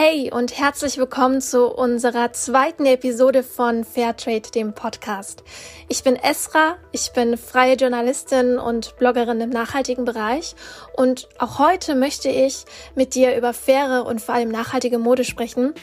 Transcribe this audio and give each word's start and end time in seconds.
Hey 0.00 0.30
und 0.32 0.56
herzlich 0.56 0.96
willkommen 0.96 1.40
zu 1.40 1.66
unserer 1.66 2.32
zweiten 2.32 2.86
Episode 2.86 3.42
von 3.42 3.82
Fairtrade, 3.82 4.48
dem 4.54 4.72
Podcast. 4.72 5.42
Ich 5.88 6.04
bin 6.04 6.14
Esra, 6.14 6.76
ich 6.92 7.10
bin 7.14 7.36
freie 7.36 7.74
Journalistin 7.74 8.58
und 8.58 8.96
Bloggerin 8.98 9.40
im 9.40 9.50
nachhaltigen 9.50 10.04
Bereich 10.04 10.54
und 10.96 11.28
auch 11.40 11.58
heute 11.58 11.96
möchte 11.96 12.28
ich 12.28 12.64
mit 12.94 13.16
dir 13.16 13.36
über 13.36 13.52
faire 13.52 14.06
und 14.06 14.20
vor 14.20 14.36
allem 14.36 14.52
nachhaltige 14.52 15.00
Mode 15.00 15.24
sprechen. 15.24 15.74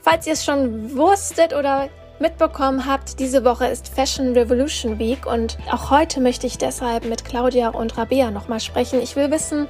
Falls 0.00 0.26
ihr 0.26 0.32
es 0.32 0.44
schon 0.44 0.96
wusstet 0.96 1.54
oder 1.54 1.88
mitbekommen 2.18 2.84
habt, 2.84 3.20
diese 3.20 3.44
Woche 3.44 3.68
ist 3.68 3.94
Fashion 3.94 4.32
Revolution 4.32 4.98
Week 4.98 5.24
und 5.24 5.56
auch 5.70 5.92
heute 5.92 6.20
möchte 6.20 6.48
ich 6.48 6.58
deshalb 6.58 7.04
mit 7.04 7.24
Claudia 7.24 7.68
und 7.68 7.96
Rabea 7.96 8.32
nochmal 8.32 8.58
sprechen. 8.58 9.00
Ich 9.00 9.14
will 9.14 9.30
wissen, 9.30 9.68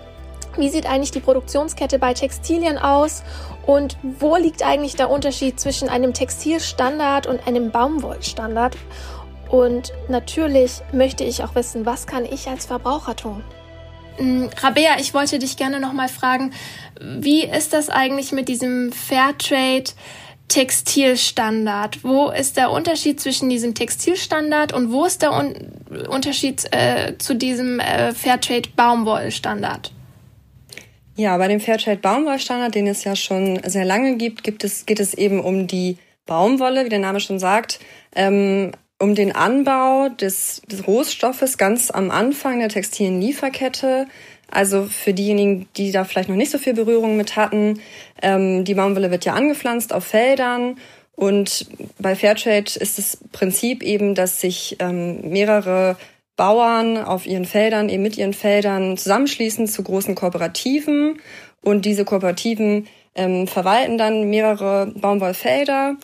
wie 0.57 0.69
sieht 0.69 0.87
eigentlich 0.87 1.11
die 1.11 1.21
Produktionskette 1.21 1.99
bei 1.99 2.15
Textilien 2.15 2.79
aus 2.79 3.23
und 3.67 3.97
wo 4.03 4.37
liegt 4.37 4.63
eigentlich 4.63 4.97
der 4.97 5.11
Unterschied 5.11 5.59
zwischen 5.61 5.89
einem 5.89 6.15
Textilstandard 6.15 7.27
und 7.27 7.47
einem 7.47 7.71
Baumwollstandard? 7.71 8.77
Und 9.49 9.93
natürlich 10.09 10.81
möchte 10.93 11.25
ich 11.25 11.45
auch 11.45 11.55
wissen, 11.55 11.85
was 11.85 12.07
kann 12.07 12.25
ich 12.25 12.49
als 12.49 12.67
Verbraucher 12.67 13.15
tun? 13.15 13.45
Mm, 14.19 14.47
Rabea, 14.61 14.99
ich 14.99 15.15
wollte 15.15 15.39
dich 15.39 15.57
gerne 15.57 15.79
nochmal 15.79 16.09
fragen, 16.09 16.53
wie 17.01 17.45
ist 17.45 17.73
das 17.73 17.91
eigentlich 17.91 18.33
mit 18.33 18.49
diesem 18.49 18.93
Fairtrade 18.93 19.91
Textilstandard? 20.49 22.05
Wo 22.05 22.31
ist 22.31 22.57
der 22.57 22.71
Unterschied 22.71 23.21
zwischen 23.21 23.49
diesem 23.49 23.75
Textilstandard 23.75 24.73
und 24.73 24.93
wo 24.93 25.05
ist 25.05 25.23
der 25.23 25.33
Un 25.33 25.55
Unterschied 26.09 26.67
äh, 26.73 27.17
zu 27.19 27.35
diesem 27.35 27.81
äh, 27.81 28.13
Fairtrade 28.13 28.69
Baumwollstandard? 28.75 29.93
Ja, 31.17 31.37
bei 31.37 31.49
dem 31.49 31.61
Fairtrade 31.61 31.99
Baumwollstandard, 31.99 32.75
den 32.75 32.87
es 32.87 33.05
ja 33.05 33.15
schon 33.15 33.61
sehr 33.65 33.85
lange 33.85 34.17
gibt, 34.17 34.45
gibt 34.45 34.65
es, 34.65 34.87
geht 34.87 35.01
es 35.01 35.15
eben 35.15 35.41
um 35.41 35.67
die 35.67 35.99
Baumwolle, 36.27 36.85
wie 36.85 36.89
der 36.89 36.99
Name 36.99 37.21
schon 37.21 37.39
sagt, 37.39 37.81
ähm, 38.15 38.73
um 38.99 39.15
den 39.15 39.33
Anbau 39.35 40.09
des, 40.09 40.63
des 40.67 40.87
Rohstoffes 40.87 41.59
ganz 41.59 41.91
am 41.91 42.11
Anfang 42.11 42.61
der 42.61 42.69
textilen 42.69 43.21
Lieferkette. 43.21 44.07
Also 44.51 44.85
für 44.85 45.13
diejenigen, 45.13 45.67
die 45.77 45.93
da 45.93 46.05
vielleicht 46.05 46.29
noch 46.29 46.37
nicht 46.37 46.53
so 46.53 46.59
viel 46.59 46.75
Berührung 46.75 47.17
mit 47.17 47.37
hatten, 47.37 47.81
ähm, 48.23 48.65
die 48.65 48.75
Baumwolle 48.75 49.11
wird 49.11 49.25
ja 49.25 49.35
angepflanzt 49.35 49.93
auf 49.93 50.05
Feldern 50.05 50.77
und 51.15 51.67
bei 51.99 52.17
Fairtrade 52.17 52.73
ist 52.81 52.99
das 52.99 53.19
Prinzip 53.33 53.83
eben, 53.83 54.15
dass 54.15 54.41
sich 54.41 54.77
ähm, 54.81 55.29
mehrere 55.31 55.97
Bauern 56.37 56.99
auf 56.99 57.27
ihren 57.27 57.45
Feldern, 57.45 57.89
eben 57.89 58.03
mit 58.03 58.17
ihren 58.17 58.33
Feldern 58.33 58.97
zusammenschließen 58.97 59.67
zu 59.67 59.83
großen 59.83 60.15
Kooperativen. 60.15 61.21
Und 61.63 61.85
diese 61.85 62.05
Kooperativen 62.05 62.89
ähm, 63.15 63.47
verwalten 63.47 63.99
dann 63.99 64.31
mehrere 64.31 64.93
Baumwollfelder 64.97 65.97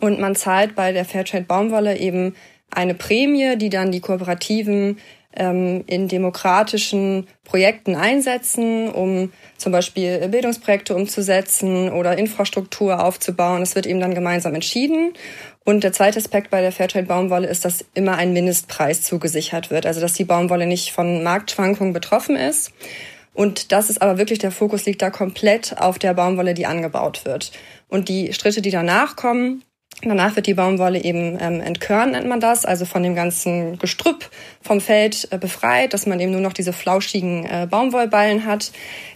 und 0.00 0.20
man 0.20 0.34
zahlt 0.34 0.74
bei 0.74 0.92
der 0.92 1.04
Fairtrade 1.04 1.44
Baumwolle 1.44 1.98
eben 1.98 2.34
eine 2.70 2.94
Prämie, 2.94 3.56
die 3.56 3.70
dann 3.70 3.92
die 3.92 4.00
Kooperativen 4.00 4.98
ähm, 5.36 5.84
in 5.86 6.08
demokratischen 6.08 7.26
Projekten 7.44 7.96
einsetzen, 7.96 8.90
um 8.90 9.32
zum 9.56 9.72
Beispiel 9.72 10.28
Bildungsprojekte 10.28 10.94
umzusetzen 10.94 11.90
oder 11.90 12.16
Infrastruktur 12.18 13.02
aufzubauen. 13.04 13.62
Es 13.62 13.74
wird 13.74 13.86
eben 13.86 14.00
dann 14.00 14.14
gemeinsam 14.14 14.54
entschieden. 14.54 15.12
Und 15.64 15.82
der 15.82 15.92
zweite 15.92 16.18
Aspekt 16.18 16.50
bei 16.50 16.60
der 16.60 16.72
Fairtrade 16.72 17.06
Baumwolle 17.06 17.48
ist, 17.48 17.64
dass 17.64 17.84
immer 17.94 18.16
ein 18.16 18.32
Mindestpreis 18.32 19.02
zugesichert 19.02 19.70
wird, 19.70 19.86
also 19.86 20.00
dass 20.00 20.12
die 20.12 20.24
Baumwolle 20.24 20.66
nicht 20.66 20.92
von 20.92 21.22
Marktschwankungen 21.22 21.92
betroffen 21.92 22.36
ist. 22.36 22.72
Und 23.32 23.72
das 23.72 23.90
ist 23.90 24.00
aber 24.00 24.18
wirklich 24.18 24.38
der 24.38 24.52
Fokus 24.52 24.84
liegt 24.84 25.02
da 25.02 25.10
komplett 25.10 25.76
auf 25.78 25.98
der 25.98 26.14
Baumwolle, 26.14 26.54
die 26.54 26.66
angebaut 26.66 27.24
wird. 27.24 27.50
Und 27.88 28.08
die 28.08 28.32
Schritte, 28.32 28.62
die 28.62 28.70
danach 28.70 29.16
kommen, 29.16 29.62
Danach 30.08 30.36
wird 30.36 30.46
die 30.46 30.54
Baumwolle 30.54 31.02
eben 31.02 31.38
ähm, 31.40 31.60
entkörnt, 31.60 32.12
nennt 32.12 32.26
man 32.26 32.40
das, 32.40 32.64
also 32.64 32.84
von 32.84 33.02
dem 33.02 33.14
ganzen 33.14 33.78
Gestrüpp 33.78 34.30
vom 34.60 34.80
Feld 34.80 35.28
äh, 35.30 35.38
befreit, 35.38 35.94
dass 35.94 36.06
man 36.06 36.20
eben 36.20 36.32
nur 36.32 36.40
noch 36.40 36.52
diese 36.52 36.72
flauschigen 36.72 37.44
äh, 37.44 37.66
Baumwollballen 37.70 38.44
hat, 38.44 38.72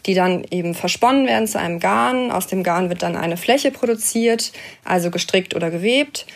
die 0.06 0.14
dann 0.14 0.44
eben 0.50 0.74
versponnen 0.74 1.26
werden 1.26 1.46
zu 1.46 1.58
einem 1.58 1.80
Garn. 1.80 2.30
Aus 2.30 2.46
dem 2.46 2.62
Garn 2.62 2.88
wird 2.88 3.02
dann 3.02 3.16
eine 3.16 3.36
Fläche 3.36 3.70
produziert, 3.70 4.52
also 4.84 5.10
gestrickt 5.10 5.54
oder 5.54 5.70
gewebt. 5.70 6.26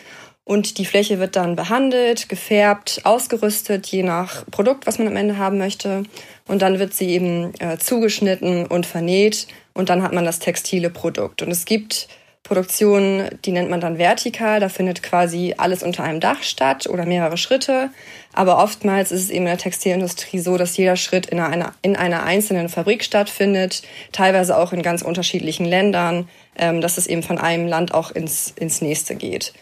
Und 0.45 0.77
die 0.77 0.85
Fläche 0.85 1.19
wird 1.19 1.37
dann 1.37 1.55
behandelt, 1.55 2.27
gefärbt, 2.27 3.01
ausgerüstet, 3.05 3.87
je 3.87 4.03
nach 4.03 4.45
Produkt, 4.51 4.85
was 4.85 4.99
man 4.99 5.07
am 5.07 5.15
Ende 5.15 5.37
haben 5.37 5.57
möchte. 5.57 6.03
Und 6.47 6.61
dann 6.61 6.79
wird 6.79 6.93
sie 6.93 7.11
eben 7.11 7.53
äh, 7.59 7.77
zugeschnitten 7.77 8.65
und 8.65 8.85
vernäht. 8.85 9.47
Und 9.73 9.89
dann 9.89 10.03
hat 10.03 10.11
man 10.11 10.25
das 10.25 10.39
textile 10.39 10.89
Produkt. 10.89 11.41
Und 11.41 11.49
es 11.49 11.63
gibt 11.63 12.09
Produktion, 12.43 13.29
die 13.45 13.53
nennt 13.53 13.69
man 13.69 13.79
dann 13.79 13.97
vertikal. 13.97 14.59
Da 14.59 14.67
findet 14.67 15.01
quasi 15.01 15.55
alles 15.57 15.81
unter 15.81 16.03
einem 16.03 16.19
Dach 16.19 16.43
statt 16.43 16.87
oder 16.87 17.05
mehrere 17.05 17.37
Schritte. 17.37 17.89
Aber 18.33 18.61
oftmals 18.61 19.11
ist 19.11 19.21
es 19.21 19.29
eben 19.29 19.45
in 19.45 19.51
der 19.51 19.57
Textilindustrie 19.57 20.39
so, 20.39 20.57
dass 20.57 20.75
jeder 20.75 20.97
Schritt 20.97 21.27
in 21.27 21.39
einer, 21.39 21.73
in 21.81 21.95
einer 21.95 22.23
einzelnen 22.23 22.67
Fabrik 22.67 23.03
stattfindet, 23.03 23.83
teilweise 24.11 24.57
auch 24.57 24.73
in 24.73 24.81
ganz 24.81 25.01
unterschiedlichen 25.03 25.65
Ländern, 25.65 26.27
ähm, 26.57 26.81
dass 26.81 26.97
es 26.97 27.07
eben 27.07 27.23
von 27.23 27.37
einem 27.37 27.67
Land 27.67 27.93
auch 27.93 28.11
ins, 28.11 28.53
ins 28.57 28.81
nächste 28.81 29.15
geht. 29.15 29.53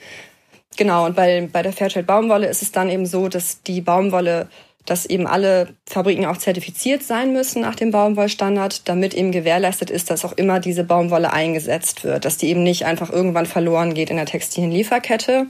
Genau, 0.78 1.06
und 1.06 1.16
bei, 1.16 1.48
bei 1.52 1.62
der 1.62 1.74
Fairtrade 1.74 2.06
Baumwolle 2.06 2.48
ist 2.48 2.62
es 2.62 2.72
dann 2.72 2.90
eben 2.90 3.06
so, 3.06 3.28
dass 3.28 3.62
die 3.62 3.82
Baumwolle 3.82 4.48
dass 4.86 5.06
eben 5.06 5.28
alle 5.28 5.76
Fabriken 5.88 6.26
auch 6.26 6.38
zertifiziert 6.38 7.04
sein 7.04 7.34
müssen 7.34 7.62
nach 7.62 7.76
dem 7.76 7.92
Baumwollstandard, 7.92 8.88
damit 8.90 9.14
eben 9.14 9.32
gewährleistet 9.32 9.90
ist, 9.90 10.10
dass 10.10 10.26
auch 10.26 10.34
immer 10.34 10.60
diese 10.60 10.84
Baumwolle 10.84 11.32
eingesetzt 11.32 12.04
wird, 12.04 12.26
dass 12.26 12.38
die 12.38 12.50
eben 12.50 12.64
nicht 12.64 12.86
einfach 12.86 13.12
irgendwann 13.12 13.46
verloren 13.46 13.94
geht 13.94 14.10
in 14.10 14.18
der 14.18 14.26
textilen 14.26 14.72
Lieferkette. 14.72 15.48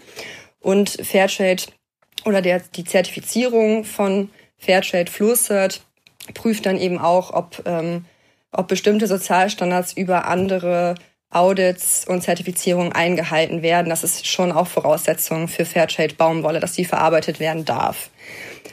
Und 0.59 0.89
Fairtrade 0.89 1.63
oder 2.25 2.41
der, 2.41 2.59
die 2.75 2.83
Zertifizierung 2.83 3.83
von 3.83 4.29
Fairtrade 4.57 5.09
FluorCert 5.09 5.81
prüft 6.33 6.65
dann 6.65 6.77
eben 6.77 6.99
auch, 6.99 7.33
ob, 7.33 7.63
ähm, 7.65 8.05
ob 8.51 8.67
bestimmte 8.67 9.07
Sozialstandards 9.07 9.93
über 9.93 10.25
andere 10.25 10.95
Audits 11.31 12.05
und 12.07 12.21
Zertifizierungen 12.21 12.91
eingehalten 12.91 13.61
werden. 13.61 13.89
Das 13.89 14.03
ist 14.03 14.27
schon 14.27 14.51
auch 14.51 14.67
Voraussetzung 14.67 15.47
für 15.47 15.65
Fairtrade 15.65 16.15
Baumwolle, 16.15 16.59
dass 16.59 16.73
die 16.73 16.85
verarbeitet 16.85 17.39
werden 17.39 17.65
darf. 17.65 18.09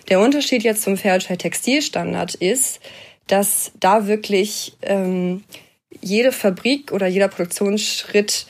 Der 0.09 0.21
Unterschied 0.21 0.65
jetzt 0.65 0.83
zum 0.83 0.97
Fairtrade 0.97 1.39
Textilstandard 1.39 2.35
ist, 2.35 2.81
dass 3.29 3.73
da 3.79 4.07
wirklich 4.07 4.77
ähm, 4.83 5.45
jede 6.01 6.33
Fabrik 6.33 6.93
oder 6.93 7.07
jeder 7.07 7.29
Produktionsschritt 7.29 8.47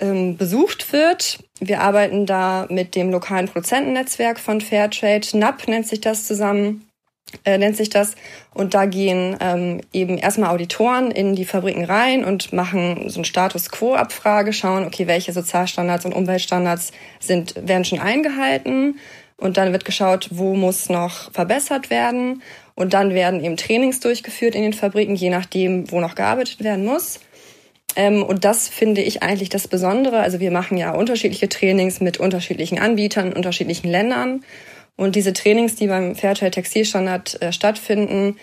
ähm, 0.00 0.36
besucht 0.36 0.92
wird. 0.92 1.38
Wir 1.60 1.82
arbeiten 1.82 2.26
da 2.26 2.66
mit 2.70 2.94
dem 2.94 3.10
lokalen 3.10 3.46
Produzentennetzwerk 3.46 4.40
von 4.40 4.60
Fairtrade. 4.60 5.36
NAP 5.38 5.68
nennt 5.68 5.86
sich 5.86 6.00
das 6.00 6.26
zusammen 6.26 6.89
äh, 7.44 7.58
nennt 7.58 7.76
sich 7.76 7.90
das. 7.90 8.14
Und 8.54 8.74
da 8.74 8.86
gehen 8.86 9.36
ähm, 9.40 9.80
eben 9.92 10.18
erstmal 10.18 10.50
Auditoren 10.50 11.10
in 11.10 11.34
die 11.34 11.44
Fabriken 11.44 11.84
rein 11.84 12.24
und 12.24 12.52
machen 12.52 13.08
so 13.08 13.18
eine 13.18 13.24
Status 13.24 13.70
Quo-Abfrage, 13.70 14.52
schauen, 14.52 14.84
okay, 14.86 15.06
welche 15.06 15.32
Sozialstandards 15.32 16.04
und 16.04 16.14
Umweltstandards 16.14 16.92
sind, 17.20 17.54
werden 17.66 17.84
schon 17.84 18.00
eingehalten. 18.00 18.98
Und 19.36 19.56
dann 19.56 19.72
wird 19.72 19.84
geschaut, 19.86 20.28
wo 20.32 20.54
muss 20.54 20.90
noch 20.90 21.32
verbessert 21.32 21.88
werden. 21.88 22.42
Und 22.74 22.92
dann 22.92 23.14
werden 23.14 23.42
eben 23.42 23.56
Trainings 23.56 24.00
durchgeführt 24.00 24.54
in 24.54 24.62
den 24.62 24.72
Fabriken, 24.74 25.14
je 25.14 25.30
nachdem, 25.30 25.90
wo 25.90 26.00
noch 26.00 26.14
gearbeitet 26.14 26.62
werden 26.62 26.84
muss. 26.84 27.20
Ähm, 27.96 28.22
und 28.22 28.44
das 28.44 28.68
finde 28.68 29.02
ich 29.02 29.22
eigentlich 29.22 29.48
das 29.48 29.68
Besondere. 29.68 30.20
Also 30.20 30.40
wir 30.40 30.50
machen 30.50 30.76
ja 30.76 30.92
unterschiedliche 30.92 31.48
Trainings 31.48 32.00
mit 32.00 32.18
unterschiedlichen 32.18 32.78
Anbietern 32.78 33.32
unterschiedlichen 33.32 33.88
Ländern. 33.88 34.44
Und 35.00 35.16
diese 35.16 35.32
Trainings, 35.32 35.76
die 35.76 35.86
beim 35.86 36.14
Fairtrade 36.14 36.50
Textilstandard 36.50 37.40
äh, 37.40 37.54
stattfinden, 37.54 38.36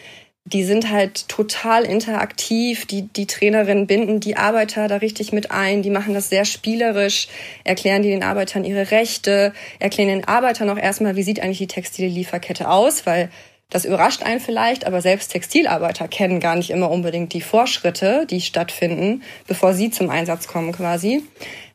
die 0.44 0.64
sind 0.64 0.90
halt 0.90 1.30
total 1.30 1.84
interaktiv. 1.84 2.88
Die, 2.88 3.04
die 3.04 3.28
Trainerinnen 3.28 3.86
binden 3.86 4.20
die 4.20 4.38
Arbeiter 4.38 4.88
da 4.88 4.96
richtig 4.96 5.32
mit 5.32 5.52
ein. 5.52 5.84
Die 5.84 5.92
machen 5.92 6.16
das 6.16 6.30
sehr 6.30 6.46
spielerisch, 6.46 7.28
erklären 7.64 8.02
die 8.02 8.10
den 8.10 8.24
Arbeitern 8.24 8.64
ihre 8.64 8.90
Rechte, 8.90 9.54
erklären 9.78 10.10
den 10.10 10.28
Arbeitern 10.28 10.72
auch 10.72 10.80
erstmal, 10.80 11.16
wie 11.16 11.22
sieht 11.22 11.42
eigentlich 11.42 11.60
die 11.60 11.68
textile 11.68 12.08
Lieferkette 12.08 12.72
aus, 12.72 13.06
weil 13.06 13.30
das 13.70 13.84
überrascht 13.84 14.24
einen 14.24 14.40
vielleicht, 14.40 14.86
aber 14.86 15.02
selbst 15.02 15.32
Textilarbeiter 15.32 16.08
kennen 16.08 16.40
gar 16.40 16.56
nicht 16.56 16.70
immer 16.70 16.90
unbedingt 16.90 17.34
die 17.34 17.42
Vorschritte, 17.42 18.26
die 18.30 18.42
stattfinden, 18.42 19.24
bevor 19.46 19.74
sie 19.74 19.92
zum 19.92 20.10
Einsatz 20.10 20.48
kommen 20.48 20.72
quasi. 20.72 21.24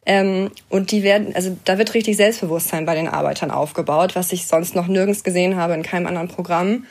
Ähm, 0.05 0.51
und 0.69 0.91
die 0.91 1.03
werden, 1.03 1.35
also 1.35 1.57
da 1.65 1.79
wird 1.79 1.95
richtig 1.95 2.17
Selbstbewusstsein 2.17 2.87
bei 2.87 2.95
den 2.95 3.09
Arbeitern 3.09 3.51
aufgebaut, 3.51 4.17
was 4.17 4.33
ich 4.33 4.47
sonst 4.47 4.75
noch 4.75 4.89
nirgends 4.89 5.23
gesehen 5.23 5.57
habe 5.57 5.75
in 5.75 5.83
keinem 5.83 6.07
anderen 6.07 6.29
Programm. 6.29 6.87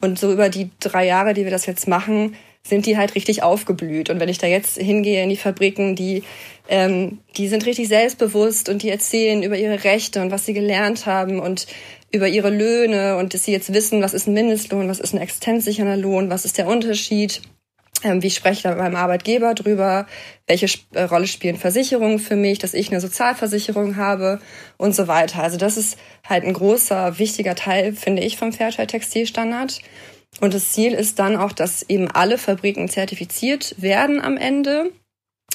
Und 0.00 0.18
so 0.18 0.32
über 0.32 0.48
die 0.48 0.70
drei 0.80 1.06
Jahre, 1.06 1.32
die 1.34 1.44
wir 1.44 1.50
das 1.50 1.66
jetzt 1.66 1.86
machen, 1.86 2.34
sind 2.66 2.86
die 2.86 2.96
halt 2.96 3.14
richtig 3.14 3.42
aufgeblüht. 3.42 4.10
Und 4.10 4.20
wenn 4.20 4.28
ich 4.28 4.38
da 4.38 4.46
jetzt 4.46 4.76
hingehe 4.76 5.22
in 5.22 5.28
die 5.28 5.36
Fabriken, 5.36 5.94
die, 5.94 6.24
ähm, 6.68 7.18
die 7.36 7.48
sind 7.48 7.64
richtig 7.66 7.88
selbstbewusst 7.88 8.68
und 8.68 8.82
die 8.82 8.90
erzählen 8.90 9.42
über 9.42 9.56
ihre 9.56 9.84
Rechte 9.84 10.20
und 10.20 10.30
was 10.30 10.46
sie 10.46 10.52
gelernt 10.52 11.06
haben 11.06 11.38
und 11.38 11.66
über 12.16 12.28
ihre 12.28 12.50
Löhne 12.50 13.16
und 13.16 13.34
dass 13.34 13.44
sie 13.44 13.52
jetzt 13.52 13.72
wissen, 13.72 14.02
was 14.02 14.14
ist 14.14 14.26
ein 14.26 14.34
Mindestlohn, 14.34 14.88
was 14.88 15.00
ist 15.00 15.14
ein 15.14 15.20
existenzsichernder 15.20 15.96
Lohn, 15.96 16.30
was 16.30 16.44
ist 16.44 16.58
der 16.58 16.66
Unterschied 16.66 17.40
Ähm, 18.04 18.22
wie 18.22 18.30
spreche 18.30 18.54
ich 18.54 18.62
da 18.62 18.70
mit 18.70 18.78
meinem 18.78 18.96
Arbeitgeber 18.96 19.54
drüber? 19.54 20.06
Welche 20.46 20.68
äh, 20.92 21.04
Rolle 21.04 21.26
spielen 21.26 21.56
Versicherungen 21.56 22.18
für 22.18 22.36
mich, 22.36 22.58
dass 22.58 22.74
ich 22.74 22.90
eine 22.90 23.00
Sozialversicherung 23.00 23.96
habe 23.96 24.38
und 24.76 24.94
so 24.94 25.08
weiter. 25.08 25.42
Also 25.42 25.56
das 25.56 25.76
ist 25.76 25.98
halt 26.28 26.44
ein 26.44 26.52
großer, 26.52 27.18
wichtiger 27.18 27.54
Teil, 27.54 27.94
finde 27.94 28.22
ich, 28.22 28.36
vom 28.36 28.52
Fairtrade 28.52 28.86
Textilstandard. 28.88 29.80
Und 30.40 30.52
das 30.52 30.72
Ziel 30.72 30.92
ist 30.92 31.18
dann 31.18 31.36
auch, 31.36 31.52
dass 31.52 31.88
eben 31.88 32.10
alle 32.10 32.36
Fabriken 32.36 32.88
zertifiziert 32.88 33.74
werden 33.78 34.20
am 34.20 34.36
Ende 34.36 34.92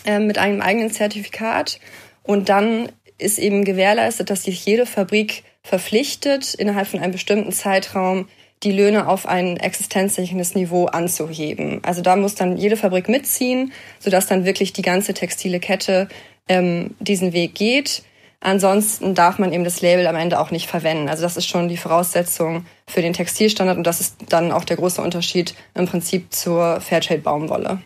äh, 0.05 0.19
mit 0.19 0.39
einem 0.39 0.61
eigenen 0.61 0.91
Zertifikat. 0.91 1.79
Und 2.23 2.49
dann 2.49 2.91
ist 3.19 3.37
eben 3.37 3.63
gewährleistet, 3.65 4.31
dass 4.31 4.43
sich 4.43 4.65
jede 4.65 4.87
Fabrik 4.87 5.43
verpflichtet, 5.63 6.53
innerhalb 6.53 6.87
von 6.87 6.99
einem 6.99 7.11
bestimmten 7.11 7.51
Zeitraum 7.51 8.27
die 8.63 8.71
Löhne 8.71 9.07
auf 9.07 9.27
ein 9.27 9.57
existenzsicherndes 9.57 10.55
Niveau 10.55 10.85
anzuheben. 10.85 11.79
Also 11.83 12.01
da 12.01 12.15
muss 12.15 12.35
dann 12.35 12.57
jede 12.57 12.77
Fabrik 12.77 13.09
mitziehen, 13.09 13.71
sodass 13.99 14.27
dann 14.27 14.45
wirklich 14.45 14.73
die 14.73 14.83
ganze 14.83 15.13
textile 15.13 15.59
Kette 15.59 16.07
ähm, 16.47 16.95
diesen 16.99 17.33
Weg 17.33 17.55
geht. 17.55 18.03
Ansonsten 18.39 19.13
darf 19.13 19.37
man 19.37 19.53
eben 19.53 19.63
das 19.63 19.81
Label 19.81 20.07
am 20.07 20.15
Ende 20.15 20.39
auch 20.39 20.49
nicht 20.49 20.67
verwenden. 20.67 21.09
Also 21.09 21.23
das 21.23 21.37
ist 21.37 21.47
schon 21.47 21.69
die 21.69 21.77
Voraussetzung 21.77 22.65
für 22.87 23.01
den 23.01 23.13
Textilstandard 23.13 23.77
und 23.77 23.85
das 23.85 24.01
ist 24.01 24.17
dann 24.29 24.51
auch 24.51 24.63
der 24.63 24.77
große 24.77 25.01
Unterschied 25.01 25.53
im 25.75 25.87
Prinzip 25.87 26.33
zur 26.33 26.81
Fairtrade 26.81 27.21
Baumwolle. 27.21 27.81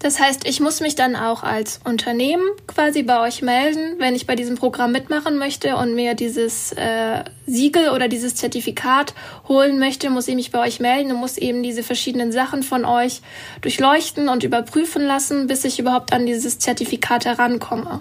Das 0.00 0.18
heißt, 0.18 0.48
ich 0.48 0.60
muss 0.60 0.80
mich 0.80 0.94
dann 0.94 1.14
auch 1.14 1.42
als 1.42 1.78
Unternehmen 1.84 2.48
quasi 2.66 3.02
bei 3.02 3.20
euch 3.20 3.42
melden, 3.42 3.96
wenn 3.98 4.14
ich 4.14 4.26
bei 4.26 4.34
diesem 4.34 4.56
Programm 4.56 4.92
mitmachen 4.92 5.36
möchte 5.36 5.76
und 5.76 5.94
mir 5.94 6.14
dieses 6.14 6.72
äh, 6.72 7.22
Siegel 7.46 7.90
oder 7.90 8.08
dieses 8.08 8.34
Zertifikat 8.34 9.12
holen 9.46 9.78
möchte, 9.78 10.08
muss 10.08 10.26
ich 10.26 10.36
mich 10.36 10.50
bei 10.50 10.66
euch 10.66 10.80
melden 10.80 11.12
und 11.12 11.18
muss 11.18 11.36
eben 11.36 11.62
diese 11.62 11.82
verschiedenen 11.82 12.32
Sachen 12.32 12.62
von 12.62 12.86
euch 12.86 13.20
durchleuchten 13.60 14.30
und 14.30 14.42
überprüfen 14.42 15.02
lassen, 15.02 15.48
bis 15.48 15.66
ich 15.66 15.78
überhaupt 15.78 16.14
an 16.14 16.24
dieses 16.24 16.58
Zertifikat 16.58 17.26
herankomme. 17.26 18.00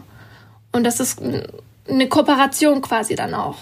Und 0.72 0.86
das 0.86 1.02
ist 1.02 1.20
eine 1.22 2.08
Kooperation 2.08 2.82
quasi 2.82 3.16
dann 3.16 3.34
auch. 3.34 3.58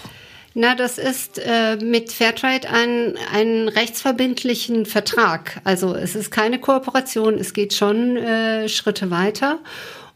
Na, 0.60 0.74
das 0.74 0.98
ist 0.98 1.38
äh, 1.38 1.76
mit 1.76 2.10
Fairtrade 2.10 2.68
ein, 2.68 3.16
ein 3.32 3.68
rechtsverbindlichen 3.68 4.86
Vertrag. 4.86 5.60
Also 5.62 5.94
es 5.94 6.16
ist 6.16 6.32
keine 6.32 6.58
Kooperation, 6.58 7.34
es 7.34 7.52
geht 7.52 7.74
schon 7.74 8.16
äh, 8.16 8.68
Schritte 8.68 9.12
weiter. 9.12 9.60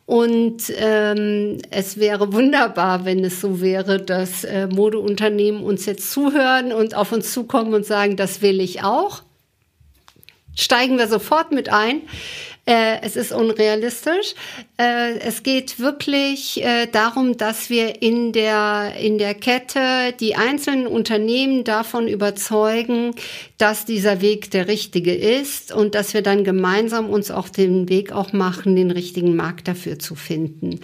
Und 0.04 0.64
ähm, 0.78 1.58
es 1.70 1.96
wäre 1.96 2.32
wunderbar, 2.32 3.04
wenn 3.04 3.24
es 3.24 3.40
so 3.40 3.60
wäre, 3.60 4.00
dass 4.02 4.42
äh, 4.42 4.66
Modeunternehmen 4.66 5.62
uns 5.62 5.86
jetzt 5.86 6.10
zuhören 6.10 6.72
und 6.72 6.96
auf 6.96 7.12
uns 7.12 7.32
zukommen 7.32 7.72
und 7.72 7.86
sagen, 7.86 8.16
das 8.16 8.42
will 8.42 8.60
ich 8.60 8.82
auch. 8.82 9.22
Steigen 10.56 10.98
wir 10.98 11.06
sofort 11.06 11.52
mit 11.52 11.68
ein. 11.68 12.02
Äh, 12.64 13.00
es 13.02 13.16
ist 13.16 13.32
unrealistisch. 13.32 14.36
Äh, 14.78 15.18
es 15.18 15.42
geht 15.42 15.80
wirklich 15.80 16.62
äh, 16.62 16.86
darum, 16.86 17.36
dass 17.36 17.70
wir 17.70 18.02
in 18.02 18.32
der, 18.32 18.94
in 19.00 19.18
der 19.18 19.34
Kette 19.34 20.14
die 20.20 20.36
einzelnen 20.36 20.86
Unternehmen 20.86 21.64
davon 21.64 22.06
überzeugen, 22.06 23.16
dass 23.58 23.84
dieser 23.84 24.20
Weg 24.20 24.52
der 24.52 24.68
richtige 24.68 25.12
ist 25.12 25.72
und 25.72 25.96
dass 25.96 26.14
wir 26.14 26.22
dann 26.22 26.44
gemeinsam 26.44 27.10
uns 27.10 27.32
auch 27.32 27.48
den 27.48 27.88
Weg 27.88 28.12
auch 28.12 28.32
machen, 28.32 28.76
den 28.76 28.92
richtigen 28.92 29.34
Markt 29.34 29.66
dafür 29.66 29.98
zu 29.98 30.14
finden. 30.14 30.78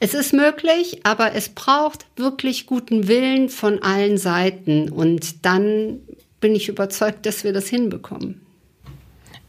Es 0.00 0.12
ist 0.12 0.34
möglich, 0.34 1.00
aber 1.04 1.34
es 1.34 1.48
braucht 1.48 2.04
wirklich 2.16 2.66
guten 2.66 3.08
Willen 3.08 3.48
von 3.48 3.82
allen 3.82 4.18
Seiten 4.18 4.90
und 4.90 5.46
dann 5.46 6.00
bin 6.40 6.54
ich 6.54 6.68
überzeugt, 6.68 7.24
dass 7.24 7.42
wir 7.42 7.54
das 7.54 7.68
hinbekommen. 7.68 8.41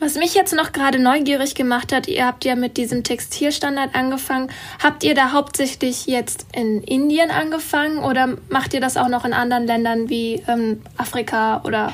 Was 0.03 0.15
mich 0.15 0.33
jetzt 0.33 0.53
noch 0.53 0.73
gerade 0.73 1.00
neugierig 1.00 1.55
gemacht 1.55 1.94
hat, 1.94 2.09
ihr 2.09 2.25
habt 2.25 2.44
ja 2.44 2.57
mit 2.57 2.75
diesem 2.75 3.05
Textilstandard 3.05 3.95
angefangen. 3.95 4.51
Habt 4.83 5.05
ihr 5.05 5.15
da 5.15 5.31
hauptsächlich 5.31 6.07
jetzt 6.07 6.45
in 6.53 6.83
Indien 6.83 7.31
angefangen 7.31 8.00
oder 8.00 8.35
macht 8.50 8.73
ihr 8.73 8.81
das 8.81 8.97
auch 8.97 9.07
noch 9.07 9.23
in 9.23 9.31
anderen 9.31 9.65
Ländern 9.65 10.09
wie 10.09 10.44
ähm, 10.50 10.81
Afrika 10.97 11.61
oder 11.63 11.94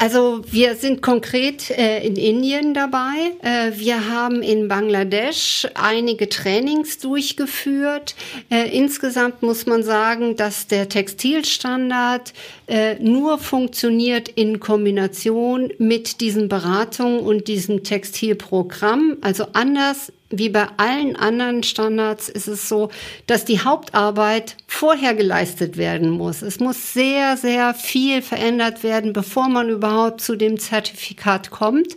also 0.00 0.42
wir 0.48 0.76
sind 0.76 1.02
konkret 1.02 1.70
äh, 1.70 2.06
in 2.06 2.14
Indien 2.14 2.72
dabei. 2.72 3.32
Äh, 3.42 3.72
wir 3.76 4.08
haben 4.08 4.42
in 4.42 4.68
Bangladesch 4.68 5.66
einige 5.74 6.28
Trainings 6.28 6.98
durchgeführt. 6.98 8.14
Äh, 8.48 8.68
insgesamt 8.76 9.42
muss 9.42 9.66
man 9.66 9.82
sagen, 9.82 10.36
dass 10.36 10.68
der 10.68 10.88
Textilstandard 10.88 12.32
äh, 12.68 12.96
nur 13.00 13.38
funktioniert 13.38 14.28
in 14.28 14.60
Kombination 14.60 15.72
mit 15.78 16.20
diesen 16.20 16.48
Beratungen 16.48 17.20
und 17.20 17.48
diesem 17.48 17.82
Textilprogramm. 17.82 19.16
Also 19.22 19.46
anders 19.54 20.12
wie 20.30 20.50
bei 20.50 20.66
allen 20.76 21.16
anderen 21.16 21.62
Standards 21.62 22.28
ist 22.28 22.48
es 22.48 22.68
so, 22.68 22.90
dass 23.26 23.46
die 23.46 23.60
Hauptarbeit 23.60 24.56
vorher 24.66 25.14
geleistet 25.14 25.78
werden 25.78 26.10
muss. 26.10 26.42
Es 26.42 26.60
muss 26.60 26.92
sehr, 26.92 27.38
sehr 27.38 27.72
viel 27.72 28.20
verändert 28.20 28.82
werden, 28.82 29.14
bevor 29.14 29.48
man 29.48 29.70
überhaupt 29.70 30.20
zu 30.20 30.36
dem 30.36 30.58
Zertifikat 30.58 31.50
kommt. 31.50 31.96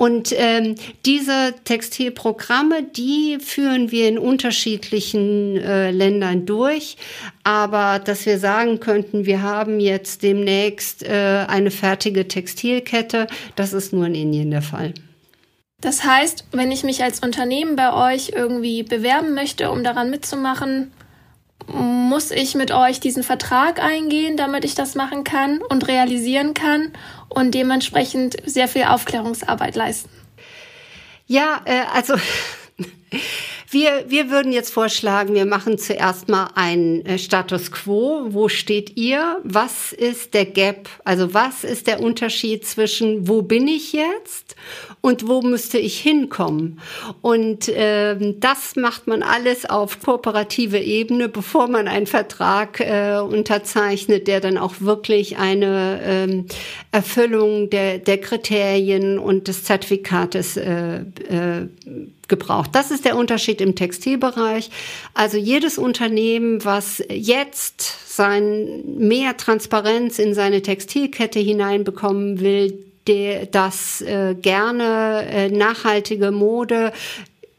Und 0.00 0.32
ähm, 0.34 0.76
diese 1.04 1.52
Textilprogramme, 1.64 2.84
die 2.84 3.36
führen 3.38 3.90
wir 3.90 4.08
in 4.08 4.18
unterschiedlichen 4.18 5.58
äh, 5.58 5.90
Ländern 5.90 6.46
durch. 6.46 6.96
Aber 7.44 7.98
dass 7.98 8.24
wir 8.24 8.38
sagen 8.38 8.80
könnten, 8.80 9.26
wir 9.26 9.42
haben 9.42 9.78
jetzt 9.78 10.22
demnächst 10.22 11.02
äh, 11.02 11.44
eine 11.46 11.70
fertige 11.70 12.26
Textilkette, 12.26 13.26
das 13.56 13.74
ist 13.74 13.92
nur 13.92 14.06
in 14.06 14.14
Indien 14.14 14.50
der 14.50 14.62
Fall. 14.62 14.94
Das 15.82 16.02
heißt, 16.02 16.46
wenn 16.52 16.72
ich 16.72 16.82
mich 16.82 17.02
als 17.02 17.20
Unternehmen 17.20 17.76
bei 17.76 17.92
euch 17.92 18.32
irgendwie 18.34 18.82
bewerben 18.82 19.34
möchte, 19.34 19.70
um 19.70 19.84
daran 19.84 20.08
mitzumachen, 20.08 20.92
muss 21.72 22.30
ich 22.30 22.54
mit 22.54 22.70
euch 22.72 23.00
diesen 23.00 23.22
Vertrag 23.22 23.82
eingehen, 23.82 24.36
damit 24.36 24.64
ich 24.64 24.74
das 24.74 24.94
machen 24.94 25.24
kann 25.24 25.60
und 25.62 25.88
realisieren 25.88 26.54
kann 26.54 26.92
und 27.28 27.54
dementsprechend 27.54 28.36
sehr 28.44 28.68
viel 28.68 28.84
Aufklärungsarbeit 28.84 29.76
leisten. 29.76 30.10
Ja, 31.26 31.60
äh, 31.64 31.82
also 31.94 32.14
wir, 33.72 34.04
wir 34.08 34.30
würden 34.30 34.50
jetzt 34.50 34.72
vorschlagen, 34.72 35.34
wir 35.34 35.46
machen 35.46 35.78
zuerst 35.78 36.28
mal 36.28 36.50
einen 36.56 37.06
äh, 37.06 37.18
Status 37.18 37.70
quo. 37.70 38.26
Wo 38.30 38.48
steht 38.48 38.96
ihr? 38.96 39.38
Was 39.44 39.92
ist 39.92 40.34
der 40.34 40.44
Gap? 40.44 40.88
Also 41.04 41.34
was 41.34 41.62
ist 41.62 41.86
der 41.86 42.00
Unterschied 42.00 42.66
zwischen 42.66 43.28
wo 43.28 43.42
bin 43.42 43.68
ich 43.68 43.92
jetzt 43.92 44.56
und 45.00 45.28
wo 45.28 45.40
müsste 45.40 45.78
ich 45.78 46.00
hinkommen? 46.00 46.80
Und 47.22 47.68
äh, 47.68 48.16
das 48.40 48.74
macht 48.74 49.06
man 49.06 49.22
alles 49.22 49.70
auf 49.70 50.02
kooperative 50.02 50.80
Ebene, 50.80 51.28
bevor 51.28 51.68
man 51.68 51.86
einen 51.86 52.08
Vertrag 52.08 52.80
äh, 52.80 53.20
unterzeichnet, 53.20 54.26
der 54.26 54.40
dann 54.40 54.58
auch 54.58 54.80
wirklich 54.80 55.38
eine 55.38 56.00
ähm, 56.04 56.46
Erfüllung 56.90 57.70
der, 57.70 57.98
der 57.98 58.18
Kriterien 58.20 59.20
und 59.20 59.46
des 59.46 59.62
Zertifikates 59.62 60.56
äh, 60.56 61.02
äh, 61.28 61.68
gebraucht. 62.30 62.70
Das 62.72 62.90
ist 62.90 63.04
der 63.04 63.16
Unterschied 63.16 63.60
im 63.60 63.76
Textilbereich. 63.76 64.70
Also 65.12 65.36
jedes 65.36 65.76
Unternehmen, 65.76 66.64
was 66.64 67.04
jetzt 67.10 68.16
sein 68.16 68.82
mehr 68.96 69.36
Transparenz 69.36 70.18
in 70.18 70.32
seine 70.32 70.62
Textilkette 70.62 71.38
hineinbekommen 71.38 72.40
will, 72.40 72.82
der, 73.06 73.46
das 73.46 74.00
äh, 74.00 74.34
gerne 74.34 75.26
äh, 75.30 75.48
nachhaltige 75.50 76.30
Mode 76.30 76.92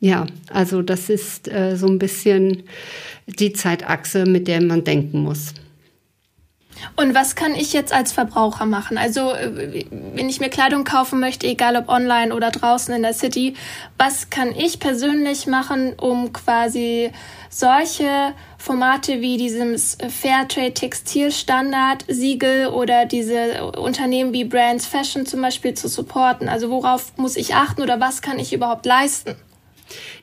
Ja, 0.00 0.26
also 0.52 0.82
das 0.82 1.08
ist 1.08 1.50
äh, 1.50 1.76
so 1.76 1.86
ein 1.86 1.98
bisschen 1.98 2.64
die 3.26 3.54
Zeitachse, 3.54 4.26
mit 4.26 4.48
der 4.48 4.60
man 4.60 4.84
denken 4.84 5.22
muss. 5.22 5.54
Und 6.96 7.14
was 7.14 7.34
kann 7.34 7.54
ich 7.54 7.72
jetzt 7.72 7.92
als 7.92 8.12
Verbraucher 8.12 8.66
machen? 8.66 8.98
Also, 8.98 9.32
äh, 9.32 9.86
wenn 9.90 10.28
ich 10.28 10.40
mir 10.40 10.48
Kleidung 10.48 10.84
kaufen 10.84 11.20
möchte, 11.20 11.46
egal 11.46 11.76
ob 11.76 11.88
online 11.88 12.34
oder 12.34 12.50
draußen 12.50 12.94
in 12.94 13.02
der 13.02 13.14
City, 13.14 13.54
was 13.98 14.30
kann 14.30 14.54
ich 14.54 14.80
persönlich 14.80 15.46
machen, 15.46 15.94
um 15.98 16.32
quasi 16.32 17.10
solche 17.48 18.34
Formate 18.58 19.20
wie 19.20 19.36
dieses 19.36 19.98
Fairtrade 20.08 20.74
Textilstandard 20.74 22.04
Siegel 22.08 22.68
oder 22.68 23.06
diese 23.06 23.72
Unternehmen 23.72 24.32
wie 24.32 24.44
Brands 24.44 24.86
Fashion 24.86 25.26
zum 25.26 25.42
Beispiel 25.42 25.74
zu 25.74 25.88
supporten? 25.88 26.48
Also, 26.48 26.70
worauf 26.70 27.16
muss 27.16 27.36
ich 27.36 27.54
achten 27.54 27.82
oder 27.82 28.00
was 28.00 28.22
kann 28.22 28.38
ich 28.38 28.52
überhaupt 28.52 28.86
leisten? 28.86 29.36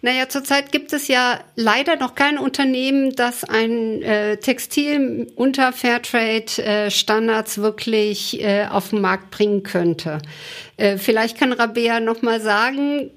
Naja, 0.02 0.30
zurzeit 0.30 0.72
gibt 0.72 0.94
es 0.94 1.08
ja 1.08 1.40
leider 1.56 1.96
noch 1.96 2.16
kein 2.16 2.38
Unternehmen, 2.38 3.16
das 3.16 3.44
ein 3.44 4.02
äh, 4.02 4.38
Textil 4.38 5.32
unter 5.36 5.74
Fairtrade-Standards 5.74 7.58
äh, 7.58 7.62
wirklich 7.62 8.42
äh, 8.42 8.68
auf 8.70 8.90
den 8.90 9.02
Markt 9.02 9.32
bringen 9.32 9.64
könnte. 9.64 10.20
Äh, 10.78 10.98
vielleicht 10.98 11.38
kann 11.38 11.52
Rabea 11.52 12.00
noch 12.00 12.22
mal 12.22 12.42
sagen, 12.42 13.12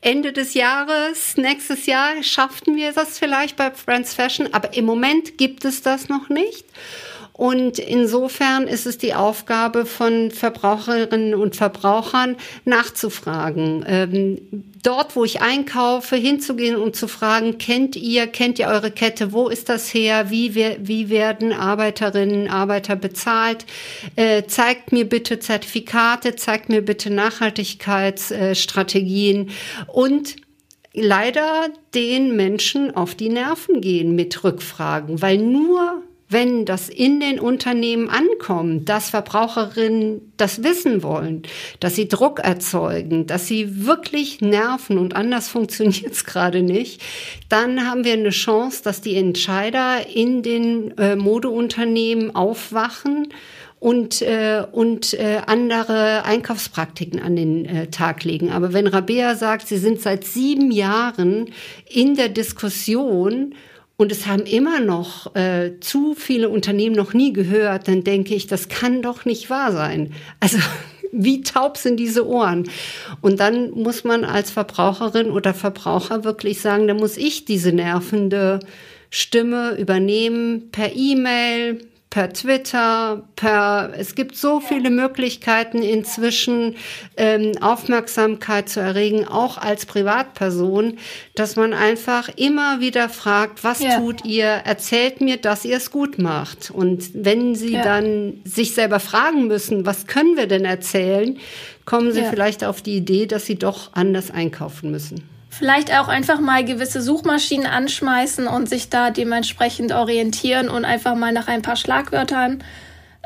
Ende 0.00 0.32
des 0.32 0.54
Jahres, 0.54 1.36
nächstes 1.36 1.86
Jahr 1.86 2.22
schafften 2.22 2.76
wir 2.76 2.92
das 2.92 3.18
vielleicht 3.18 3.56
bei 3.56 3.70
Friends 3.70 4.14
Fashion, 4.14 4.52
aber 4.52 4.74
im 4.74 4.84
Moment 4.84 5.38
gibt 5.38 5.64
es 5.64 5.82
das 5.82 6.08
noch 6.08 6.28
nicht. 6.28 6.64
Und 7.32 7.78
insofern 7.78 8.68
ist 8.68 8.86
es 8.86 8.98
die 8.98 9.14
Aufgabe 9.14 9.86
von 9.86 10.30
Verbraucherinnen 10.30 11.34
und 11.34 11.56
Verbrauchern 11.56 12.36
nachzufragen. 12.66 13.82
Ähm, 13.88 14.64
dort, 14.82 15.16
wo 15.16 15.24
ich 15.24 15.40
einkaufe, 15.40 16.16
hinzugehen 16.16 16.76
und 16.76 16.94
zu 16.94 17.08
fragen, 17.08 17.56
kennt 17.56 17.96
ihr, 17.96 18.26
kennt 18.26 18.58
ihr 18.58 18.68
eure 18.68 18.90
Kette, 18.90 19.32
wo 19.32 19.48
ist 19.48 19.70
das 19.70 19.94
her, 19.94 20.30
wie, 20.30 20.54
wie 20.54 21.08
werden 21.08 21.54
Arbeiterinnen, 21.54 22.50
Arbeiter 22.50 22.96
bezahlt, 22.96 23.64
äh, 24.16 24.42
zeigt 24.44 24.92
mir 24.92 25.08
bitte 25.08 25.38
Zertifikate, 25.38 26.36
zeigt 26.36 26.68
mir 26.68 26.82
bitte 26.82 27.08
Nachhaltigkeitsstrategien. 27.10 29.48
Und 29.86 30.36
leider 30.92 31.70
den 31.94 32.36
Menschen 32.36 32.94
auf 32.94 33.14
die 33.14 33.30
Nerven 33.30 33.80
gehen 33.80 34.14
mit 34.14 34.44
Rückfragen, 34.44 35.22
weil 35.22 35.38
nur 35.38 36.02
wenn 36.32 36.64
das 36.64 36.88
in 36.88 37.20
den 37.20 37.38
Unternehmen 37.38 38.08
ankommt, 38.08 38.88
dass 38.88 39.10
Verbraucherinnen 39.10 40.32
das 40.36 40.62
wissen 40.64 41.02
wollen, 41.02 41.42
dass 41.80 41.94
sie 41.94 42.08
Druck 42.08 42.40
erzeugen, 42.40 43.26
dass 43.26 43.46
sie 43.46 43.86
wirklich 43.86 44.40
nerven 44.40 44.98
und 44.98 45.14
anders 45.14 45.48
funktioniert 45.52 46.12
es 46.12 46.24
gerade 46.24 46.62
nicht, 46.62 47.00
dann 47.48 47.88
haben 47.88 48.04
wir 48.04 48.14
eine 48.14 48.30
Chance, 48.30 48.82
dass 48.82 49.00
die 49.00 49.16
Entscheider 49.16 50.06
in 50.12 50.42
den 50.42 50.96
äh, 50.98 51.16
Modeunternehmen 51.16 52.34
aufwachen 52.34 53.28
und, 53.82 54.22
äh, 54.22 54.64
und 54.70 55.12
äh, 55.14 55.40
andere 55.44 56.24
Einkaufspraktiken 56.24 57.20
an 57.20 57.34
den 57.34 57.66
äh, 57.66 57.86
Tag 57.88 58.22
legen. 58.22 58.52
Aber 58.52 58.72
wenn 58.72 58.86
Rabea 58.86 59.34
sagt, 59.34 59.66
sie 59.66 59.76
sind 59.76 60.00
seit 60.00 60.22
sieben 60.22 60.70
Jahren 60.70 61.50
in 61.90 62.14
der 62.14 62.28
Diskussion 62.28 63.56
und 63.96 64.10
es 64.10 64.26
haben 64.26 64.44
immer 64.44 64.80
noch 64.80 65.34
äh, 65.36 65.78
zu 65.80 66.14
viele 66.14 66.48
Unternehmen 66.48 66.96
noch 66.96 67.12
nie 67.14 67.32
gehört, 67.32 67.88
dann 67.88 68.04
denke 68.04 68.34
ich, 68.34 68.46
das 68.46 68.68
kann 68.68 69.02
doch 69.02 69.24
nicht 69.24 69.50
wahr 69.50 69.72
sein. 69.72 70.12
Also 70.40 70.58
wie 71.12 71.42
taub 71.42 71.76
sind 71.76 71.98
diese 71.98 72.26
Ohren? 72.26 72.68
Und 73.20 73.38
dann 73.38 73.70
muss 73.70 74.02
man 74.02 74.24
als 74.24 74.50
Verbraucherin 74.50 75.30
oder 75.30 75.54
Verbraucher 75.54 76.24
wirklich 76.24 76.60
sagen, 76.60 76.88
da 76.88 76.94
muss 76.94 77.16
ich 77.16 77.44
diese 77.44 77.72
nervende 77.72 78.60
Stimme 79.10 79.76
übernehmen 79.78 80.70
per 80.70 80.96
E-Mail, 80.96 81.78
per 82.12 82.30
Twitter, 82.30 83.22
per 83.36 83.94
es 83.96 84.14
gibt 84.14 84.36
so 84.36 84.60
viele 84.60 84.90
Möglichkeiten 84.90 85.82
inzwischen 85.82 86.76
ähm, 87.16 87.52
Aufmerksamkeit 87.62 88.68
zu 88.68 88.80
erregen, 88.80 89.26
auch 89.26 89.56
als 89.56 89.86
Privatperson, 89.86 90.98
dass 91.34 91.56
man 91.56 91.72
einfach 91.72 92.28
immer 92.36 92.80
wieder 92.80 93.08
fragt, 93.08 93.64
was 93.64 93.80
ja. 93.80 93.96
tut 93.96 94.26
ihr? 94.26 94.44
Erzählt 94.44 95.22
mir, 95.22 95.38
dass 95.38 95.64
ihr 95.64 95.78
es 95.78 95.90
gut 95.90 96.18
macht. 96.18 96.70
Und 96.70 97.08
wenn 97.14 97.54
sie 97.54 97.72
ja. 97.72 97.82
dann 97.82 98.42
sich 98.44 98.74
selber 98.74 99.00
fragen 99.00 99.46
müssen, 99.46 99.86
was 99.86 100.06
können 100.06 100.36
wir 100.36 100.46
denn 100.46 100.66
erzählen, 100.66 101.38
kommen 101.86 102.12
sie 102.12 102.20
ja. 102.20 102.28
vielleicht 102.28 102.62
auf 102.62 102.82
die 102.82 102.98
Idee, 102.98 103.24
dass 103.24 103.46
sie 103.46 103.56
doch 103.56 103.94
anders 103.94 104.30
einkaufen 104.30 104.90
müssen. 104.90 105.31
Vielleicht 105.54 105.92
auch 105.92 106.08
einfach 106.08 106.40
mal 106.40 106.64
gewisse 106.64 107.02
Suchmaschinen 107.02 107.66
anschmeißen 107.66 108.46
und 108.46 108.70
sich 108.70 108.88
da 108.88 109.10
dementsprechend 109.10 109.92
orientieren 109.92 110.70
und 110.70 110.86
einfach 110.86 111.14
mal 111.14 111.30
nach 111.30 111.46
ein 111.46 111.60
paar 111.60 111.76
Schlagwörtern 111.76 112.64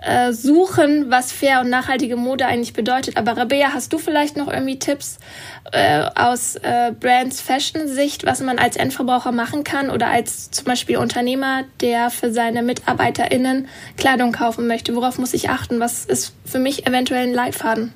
äh, 0.02 0.32
suchen, 0.32 1.08
was 1.08 1.30
fair 1.30 1.60
und 1.60 1.70
nachhaltige 1.70 2.16
Mode 2.16 2.44
eigentlich 2.46 2.72
bedeutet. 2.72 3.16
Aber 3.16 3.36
Rabea, 3.36 3.68
hast 3.72 3.92
du 3.92 3.98
vielleicht 3.98 4.36
noch 4.36 4.48
irgendwie 4.48 4.80
Tipps 4.80 5.18
äh, 5.70 6.02
aus 6.16 6.56
äh, 6.56 6.90
Brands 6.98 7.40
Fashion-Sicht, 7.40 8.26
was 8.26 8.40
man 8.40 8.58
als 8.58 8.74
Endverbraucher 8.74 9.30
machen 9.30 9.62
kann 9.62 9.88
oder 9.88 10.08
als 10.08 10.50
zum 10.50 10.64
Beispiel 10.64 10.96
Unternehmer, 10.96 11.62
der 11.80 12.10
für 12.10 12.32
seine 12.32 12.64
MitarbeiterInnen 12.64 13.68
Kleidung 13.96 14.32
kaufen 14.32 14.66
möchte? 14.66 14.96
Worauf 14.96 15.18
muss 15.18 15.32
ich 15.32 15.48
achten? 15.48 15.78
Was 15.78 16.04
ist 16.04 16.34
für 16.44 16.58
mich 16.58 16.88
eventuell 16.88 17.28
ein 17.28 17.34
Leitfaden? 17.34 17.92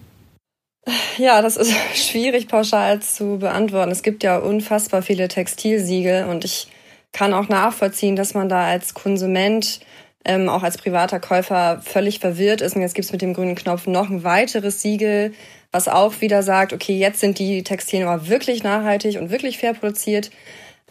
Ja, 1.18 1.42
das 1.42 1.56
ist 1.56 1.72
schwierig 1.94 2.48
pauschal 2.48 3.00
zu 3.00 3.38
beantworten. 3.38 3.90
Es 3.90 4.02
gibt 4.02 4.22
ja 4.22 4.38
unfassbar 4.38 5.02
viele 5.02 5.28
Textilsiegel 5.28 6.24
und 6.24 6.44
ich 6.44 6.68
kann 7.12 7.34
auch 7.34 7.48
nachvollziehen, 7.48 8.16
dass 8.16 8.34
man 8.34 8.48
da 8.48 8.64
als 8.66 8.94
Konsument, 8.94 9.80
ähm, 10.24 10.48
auch 10.48 10.62
als 10.62 10.78
privater 10.78 11.18
Käufer 11.18 11.80
völlig 11.82 12.20
verwirrt 12.20 12.60
ist. 12.60 12.76
Und 12.76 12.82
jetzt 12.82 12.94
gibt's 12.94 13.12
mit 13.12 13.22
dem 13.22 13.34
grünen 13.34 13.54
Knopf 13.56 13.86
noch 13.86 14.10
ein 14.10 14.22
weiteres 14.22 14.82
Siegel, 14.82 15.32
was 15.72 15.88
auch 15.88 16.20
wieder 16.20 16.42
sagt, 16.42 16.72
okay, 16.72 16.96
jetzt 16.98 17.20
sind 17.20 17.38
die 17.38 17.62
Textilien 17.62 18.08
aber 18.08 18.28
wirklich 18.28 18.62
nachhaltig 18.62 19.18
und 19.18 19.30
wirklich 19.30 19.58
fair 19.58 19.74
produziert. 19.74 20.30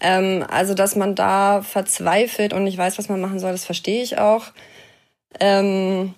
Ähm, 0.01 0.45
also, 0.49 0.73
dass 0.73 0.95
man 0.95 1.15
da 1.15 1.61
verzweifelt 1.61 2.53
und 2.53 2.63
nicht 2.63 2.77
weiß, 2.77 2.97
was 2.97 3.09
man 3.09 3.21
machen 3.21 3.39
soll, 3.39 3.51
das 3.51 3.65
verstehe 3.65 4.01
ich 4.01 4.17
auch. 4.17 4.45
Ähm, 5.39 6.15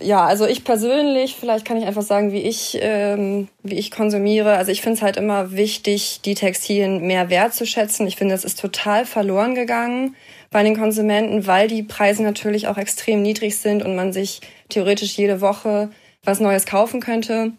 ja, 0.00 0.24
also 0.24 0.46
ich 0.46 0.64
persönlich, 0.64 1.36
vielleicht 1.38 1.64
kann 1.64 1.76
ich 1.76 1.86
einfach 1.86 2.02
sagen, 2.02 2.32
wie 2.32 2.42
ich, 2.42 2.78
ähm, 2.80 3.48
wie 3.62 3.78
ich 3.78 3.90
konsumiere. 3.90 4.56
Also 4.56 4.72
ich 4.72 4.82
finde 4.82 4.96
es 4.96 5.02
halt 5.02 5.16
immer 5.16 5.52
wichtig, 5.52 6.20
die 6.24 6.34
Textilien 6.34 7.06
mehr 7.06 7.30
wertzuschätzen. 7.30 8.06
Ich 8.06 8.16
finde, 8.16 8.34
es 8.34 8.44
ist 8.44 8.60
total 8.60 9.04
verloren 9.04 9.54
gegangen 9.54 10.16
bei 10.50 10.62
den 10.62 10.76
Konsumenten, 10.76 11.46
weil 11.46 11.68
die 11.68 11.82
Preise 11.82 12.22
natürlich 12.22 12.68
auch 12.68 12.78
extrem 12.78 13.22
niedrig 13.22 13.58
sind 13.58 13.84
und 13.84 13.94
man 13.94 14.12
sich 14.12 14.40
theoretisch 14.68 15.16
jede 15.16 15.40
Woche 15.40 15.90
was 16.24 16.40
Neues 16.40 16.66
kaufen 16.66 17.00
könnte, 17.00 17.52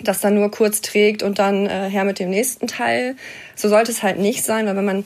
das 0.00 0.20
dann 0.20 0.34
nur 0.34 0.50
kurz 0.50 0.80
trägt 0.80 1.22
und 1.22 1.38
dann 1.38 1.66
äh, 1.66 1.88
her 1.90 2.04
mit 2.04 2.18
dem 2.18 2.30
nächsten 2.30 2.66
Teil. 2.66 3.16
So 3.54 3.68
sollte 3.68 3.92
es 3.92 4.02
halt 4.02 4.18
nicht 4.18 4.44
sein, 4.44 4.66
weil 4.66 4.76
wenn 4.76 4.84
man 4.84 5.04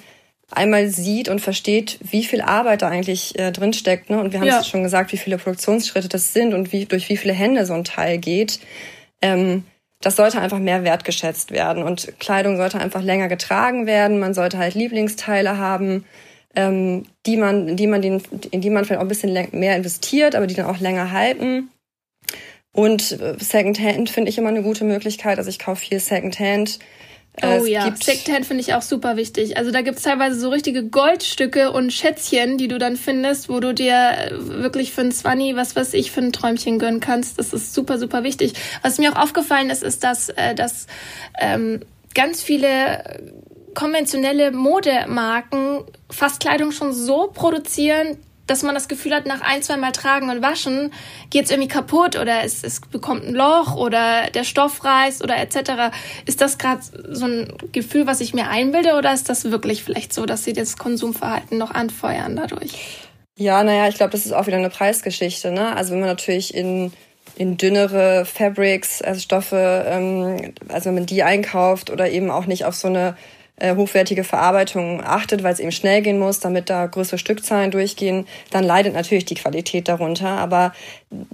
einmal 0.56 0.88
sieht 0.88 1.28
und 1.28 1.40
versteht, 1.40 1.98
wie 2.02 2.24
viel 2.24 2.40
Arbeit 2.40 2.82
da 2.82 2.88
eigentlich 2.88 3.38
äh, 3.38 3.52
drin 3.52 3.72
steckt. 3.72 4.10
Ne? 4.10 4.20
Und 4.20 4.32
wir 4.32 4.40
haben 4.40 4.46
ja. 4.46 4.60
es 4.60 4.68
schon 4.68 4.82
gesagt, 4.82 5.12
wie 5.12 5.16
viele 5.16 5.38
Produktionsschritte 5.38 6.08
das 6.08 6.32
sind 6.32 6.54
und 6.54 6.72
wie, 6.72 6.86
durch 6.86 7.08
wie 7.08 7.16
viele 7.16 7.32
Hände 7.32 7.66
so 7.66 7.74
ein 7.74 7.84
Teil 7.84 8.18
geht. 8.18 8.60
Ähm, 9.20 9.64
das 10.00 10.16
sollte 10.16 10.40
einfach 10.40 10.58
mehr 10.58 10.84
wertgeschätzt 10.84 11.52
werden. 11.52 11.82
Und 11.82 12.18
Kleidung 12.18 12.56
sollte 12.56 12.78
einfach 12.78 13.02
länger 13.02 13.28
getragen 13.28 13.86
werden. 13.86 14.18
Man 14.18 14.34
sollte 14.34 14.58
halt 14.58 14.74
Lieblingsteile 14.74 15.58
haben, 15.58 16.04
ähm, 16.56 17.04
die 17.24 17.36
man, 17.36 17.76
die 17.76 17.86
man 17.86 18.02
den, 18.02 18.22
in 18.50 18.60
die 18.60 18.70
man 18.70 18.84
vielleicht 18.84 18.98
auch 18.98 19.04
ein 19.04 19.08
bisschen 19.08 19.32
mehr 19.52 19.76
investiert, 19.76 20.34
aber 20.34 20.46
die 20.46 20.54
dann 20.54 20.66
auch 20.66 20.80
länger 20.80 21.12
halten. 21.12 21.70
Und 22.72 23.12
äh, 23.12 23.36
Secondhand 23.38 24.10
finde 24.10 24.30
ich 24.30 24.38
immer 24.38 24.48
eine 24.48 24.62
gute 24.62 24.84
Möglichkeit. 24.84 25.38
Also 25.38 25.50
ich 25.50 25.58
kaufe 25.58 25.86
viel 25.86 26.00
Secondhand. 26.00 26.78
Äh, 27.34 27.58
oh 27.58 27.62
es 27.62 27.68
ja, 27.68 27.94
Secondhand 27.98 28.44
finde 28.44 28.60
ich 28.60 28.74
auch 28.74 28.82
super 28.82 29.16
wichtig. 29.16 29.56
Also 29.56 29.70
da 29.70 29.80
gibt's 29.80 30.02
teilweise 30.02 30.38
so 30.38 30.50
richtige 30.50 30.84
Goldstücke 30.84 31.72
und 31.72 31.92
Schätzchen, 31.92 32.58
die 32.58 32.68
du 32.68 32.78
dann 32.78 32.96
findest, 32.96 33.48
wo 33.48 33.58
du 33.60 33.72
dir 33.72 34.30
wirklich 34.32 34.92
für 34.92 35.00
ein 35.00 35.12
Zwanni, 35.12 35.56
was 35.56 35.74
weiß 35.74 35.94
ich, 35.94 36.10
für 36.10 36.20
ein 36.20 36.32
Träumchen 36.32 36.78
gönnen 36.78 37.00
kannst. 37.00 37.38
Das 37.38 37.54
ist 37.54 37.72
super, 37.72 37.98
super 37.98 38.22
wichtig. 38.22 38.52
Was 38.82 38.98
mir 38.98 39.12
auch 39.12 39.22
aufgefallen 39.22 39.70
ist, 39.70 39.82
ist, 39.82 40.04
dass, 40.04 40.28
äh, 40.28 40.54
dass 40.54 40.86
ähm, 41.40 41.80
ganz 42.14 42.42
viele 42.42 43.02
konventionelle 43.74 44.50
Modemarken 44.50 45.84
fast 46.10 46.40
Kleidung 46.40 46.72
schon 46.72 46.92
so 46.92 47.30
produzieren, 47.32 48.18
dass 48.46 48.62
man 48.62 48.74
das 48.74 48.88
Gefühl 48.88 49.14
hat, 49.14 49.26
nach 49.26 49.40
ein, 49.40 49.62
zwei 49.62 49.76
Mal 49.76 49.92
tragen 49.92 50.30
und 50.30 50.42
waschen 50.42 50.92
geht 51.30 51.44
es 51.44 51.50
irgendwie 51.50 51.68
kaputt 51.68 52.18
oder 52.18 52.42
es, 52.44 52.64
es 52.64 52.80
bekommt 52.80 53.24
ein 53.24 53.34
Loch 53.34 53.76
oder 53.76 54.30
der 54.30 54.44
Stoff 54.44 54.84
reißt 54.84 55.22
oder 55.22 55.36
etc. 55.38 55.94
Ist 56.26 56.40
das 56.40 56.58
gerade 56.58 56.82
so 57.10 57.26
ein 57.26 57.52
Gefühl, 57.72 58.06
was 58.06 58.20
ich 58.20 58.34
mir 58.34 58.48
einbilde 58.48 58.94
oder 58.94 59.12
ist 59.12 59.28
das 59.28 59.50
wirklich 59.50 59.84
vielleicht 59.84 60.12
so, 60.12 60.26
dass 60.26 60.44
sie 60.44 60.52
das 60.52 60.76
Konsumverhalten 60.76 61.58
noch 61.58 61.70
anfeuern 61.70 62.36
dadurch? 62.36 62.74
Ja, 63.38 63.62
naja, 63.62 63.88
ich 63.88 63.96
glaube, 63.96 64.12
das 64.12 64.26
ist 64.26 64.32
auch 64.32 64.46
wieder 64.46 64.58
eine 64.58 64.70
Preisgeschichte. 64.70 65.52
Ne? 65.52 65.74
Also 65.74 65.92
wenn 65.92 66.00
man 66.00 66.08
natürlich 66.08 66.54
in 66.54 66.92
in 67.36 67.56
dünnere 67.56 68.24
Fabrics, 68.24 69.00
also 69.00 69.20
Stoffe, 69.20 69.84
ähm, 69.88 70.52
also 70.68 70.86
wenn 70.86 70.94
man 70.94 71.06
die 71.06 71.22
einkauft 71.22 71.90
oder 71.90 72.10
eben 72.10 72.30
auch 72.30 72.46
nicht 72.46 72.64
auf 72.64 72.74
so 72.74 72.88
eine 72.88 73.16
äh, 73.62 73.76
hochwertige 73.76 74.24
Verarbeitung 74.24 75.02
achtet, 75.04 75.44
weil 75.44 75.52
es 75.52 75.60
eben 75.60 75.70
schnell 75.70 76.02
gehen 76.02 76.18
muss, 76.18 76.40
damit 76.40 76.68
da 76.68 76.86
größere 76.86 77.16
Stückzahlen 77.16 77.70
durchgehen, 77.70 78.26
dann 78.50 78.64
leidet 78.64 78.92
natürlich 78.92 79.24
die 79.24 79.36
Qualität 79.36 79.88
darunter. 79.88 80.30
Aber 80.30 80.72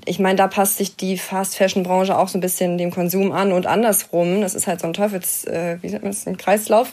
ich 0.04 0.18
meine, 0.18 0.36
da 0.36 0.46
passt 0.46 0.76
sich 0.76 0.94
die 0.94 1.16
Fast-Fashion-Branche 1.16 2.16
auch 2.18 2.28
so 2.28 2.36
ein 2.36 2.42
bisschen 2.42 2.76
dem 2.76 2.90
Konsum 2.90 3.32
an 3.32 3.52
und 3.52 3.66
andersrum. 3.66 4.42
Das 4.42 4.54
ist 4.54 4.66
halt 4.66 4.80
so 4.80 4.86
ein 4.86 4.92
Teufels, 4.92 5.44
äh, 5.46 5.78
wie 5.80 5.88
nennt 5.88 6.02
man 6.02 6.12
das, 6.12 6.26
ein 6.26 6.36
Kreislauf. 6.36 6.92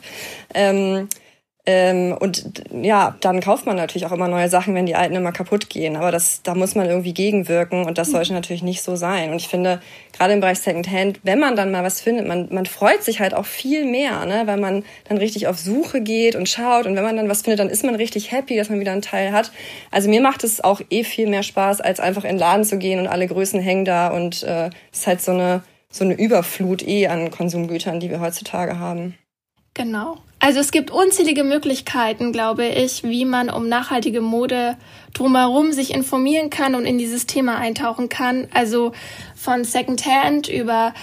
Ähm, 0.54 1.10
ähm, 1.68 2.16
und 2.20 2.62
ja, 2.72 3.16
dann 3.22 3.40
kauft 3.40 3.66
man 3.66 3.76
natürlich 3.76 4.06
auch 4.06 4.12
immer 4.12 4.28
neue 4.28 4.50
Sachen, 4.50 4.76
wenn 4.76 4.86
die 4.86 4.94
alten 4.94 5.16
immer 5.16 5.32
kaputt 5.32 5.68
gehen. 5.68 5.96
Aber 5.96 6.12
das, 6.12 6.44
da 6.44 6.54
muss 6.54 6.76
man 6.76 6.88
irgendwie 6.88 7.14
gegenwirken 7.14 7.86
und 7.86 7.98
das 7.98 8.12
sollte 8.12 8.34
natürlich 8.34 8.62
nicht 8.62 8.84
so 8.84 8.96
sein. 8.96 9.32
Und 9.32 9.38
ich 9.38 9.48
finde, 9.48 9.82
gerade 10.14 10.34
im 10.34 10.42
Bereich 10.42 10.60
Secondhand, 10.60 11.20
wenn 11.24 11.40
man 11.40 11.56
dann 11.56 11.72
mal 11.72 11.84
was 11.84 12.02
findet, 12.02 12.28
man, 12.28 12.50
man 12.52 12.68
freut 12.68 13.04
sich 13.04 13.20
halt 13.20 13.34
auch 13.34 13.46
viel 13.46 13.86
mehr, 13.86 14.28
ne? 14.28 14.44
weil 14.46 14.58
man 14.58 14.84
dann 15.10 15.18
richtig 15.18 15.48
auf 15.48 15.58
Suche 15.58 16.02
geht 16.02 16.36
und 16.36 16.48
schaut. 16.48 16.86
Und 16.86 16.96
wenn 16.96 17.04
man 17.04 17.18
dann 17.18 17.30
was 17.30 17.42
findet, 17.42 17.60
dann 17.60 17.70
ist 17.70 17.84
man 17.84 17.96
richtig 17.96 18.32
happy, 18.32 18.58
dass 18.58 18.70
man 18.70 18.80
wieder 18.80 18.92
einen 18.92 19.02
Teil 19.02 19.32
hat. 19.32 19.52
Also 19.90 20.08
mir 20.08 20.22
macht 20.22 20.44
es 20.44 20.64
auch 20.64 20.82
eh 20.92 21.04
viel 21.04 21.28
mehr 21.28 21.44
Spaß, 21.44 21.82
als 21.82 22.00
einfach 22.00 22.26
in 22.26 22.32
den 22.32 22.40
Laden 22.40 22.64
zu 22.64 22.78
gehen 22.78 23.00
und 23.00 23.08
alle 23.08 23.26
Größen 23.26 23.60
hängen 23.60 23.86
da. 23.86 24.10
Und 24.10 24.44
äh, 24.44 24.70
es 24.92 25.00
ist 25.00 25.08
halt 25.08 25.22
so 25.22 25.32
eine, 25.32 25.64
so 25.90 26.04
eine 26.04 26.14
Überflut 26.14 26.88
eh 26.88 27.08
an 27.08 27.32
Konsumgütern, 27.32 28.00
die 28.00 28.12
wir 28.12 28.20
heutzutage 28.20 28.78
haben. 28.78 29.16
Genau. 29.74 30.18
Also 30.40 30.60
es 30.60 30.72
gibt 30.72 30.92
unzählige 30.92 31.44
Möglichkeiten, 31.44 32.32
glaube 32.32 32.68
ich, 32.68 33.04
wie 33.04 33.26
man 33.26 33.50
um 33.50 33.68
nachhaltige 33.68 34.22
Mode 34.22 34.78
drumherum 35.14 35.72
sich 35.72 35.94
informieren 35.94 36.50
kann 36.50 36.76
und 36.76 36.86
in 36.86 36.98
dieses 36.98 37.26
Thema 37.26 37.58
eintauchen 37.58 38.10
kann. 38.10 38.48
Also 38.54 38.92
von 39.36 39.64
Secondhand 39.64 40.48
über 40.48 40.94